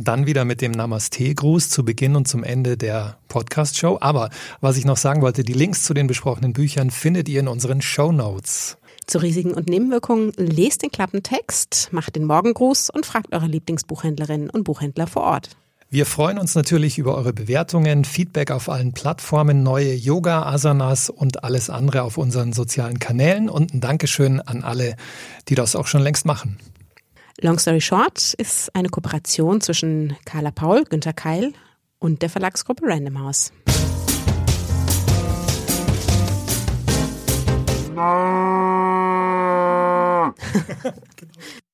Dann 0.00 0.26
wieder 0.26 0.44
mit 0.44 0.60
dem 0.60 0.70
Namaste-Gruß 0.70 1.70
zu 1.70 1.84
Beginn 1.84 2.14
und 2.14 2.28
zum 2.28 2.44
Ende 2.44 2.76
der 2.76 3.18
Podcast-Show. 3.26 3.98
Aber 4.00 4.30
was 4.60 4.76
ich 4.76 4.84
noch 4.84 4.96
sagen 4.96 5.22
wollte, 5.22 5.42
die 5.42 5.54
Links 5.54 5.82
zu 5.82 5.92
den 5.92 6.06
besprochenen 6.06 6.52
Büchern 6.52 6.92
findet 6.92 7.28
ihr 7.28 7.40
in 7.40 7.48
unseren 7.48 7.82
Show 7.82 8.12
Notes. 8.12 8.78
Zu 9.08 9.18
Risiken 9.18 9.54
und 9.54 9.68
Nebenwirkungen 9.68 10.32
lest 10.36 10.82
den 10.82 10.92
Klappentext, 10.92 11.88
macht 11.90 12.14
den 12.14 12.26
Morgengruß 12.26 12.90
und 12.90 13.06
fragt 13.06 13.34
eure 13.34 13.48
Lieblingsbuchhändlerinnen 13.48 14.50
und 14.50 14.62
Buchhändler 14.62 15.08
vor 15.08 15.22
Ort. 15.22 15.56
Wir 15.90 16.06
freuen 16.06 16.38
uns 16.38 16.54
natürlich 16.54 16.98
über 16.98 17.16
eure 17.16 17.32
Bewertungen, 17.32 18.04
Feedback 18.04 18.52
auf 18.52 18.68
allen 18.68 18.92
Plattformen, 18.92 19.64
neue 19.64 19.94
Yoga-Asanas 19.94 21.10
und 21.10 21.42
alles 21.42 21.70
andere 21.70 22.04
auf 22.04 22.18
unseren 22.18 22.52
sozialen 22.52 23.00
Kanälen 23.00 23.48
und 23.48 23.74
ein 23.74 23.80
Dankeschön 23.80 24.40
an 24.40 24.62
alle, 24.62 24.94
die 25.48 25.56
das 25.56 25.74
auch 25.74 25.88
schon 25.88 26.02
längst 26.02 26.24
machen. 26.24 26.56
Long 27.40 27.56
Story 27.60 27.80
Short 27.80 28.34
ist 28.34 28.74
eine 28.74 28.88
Kooperation 28.88 29.60
zwischen 29.60 30.16
Carla 30.24 30.50
Paul, 30.50 30.82
Günter 30.82 31.12
Keil 31.12 31.52
und 32.00 32.22
der 32.22 32.30
Verlagsgruppe 32.30 32.82
Random 32.84 33.20
House. 33.20 33.52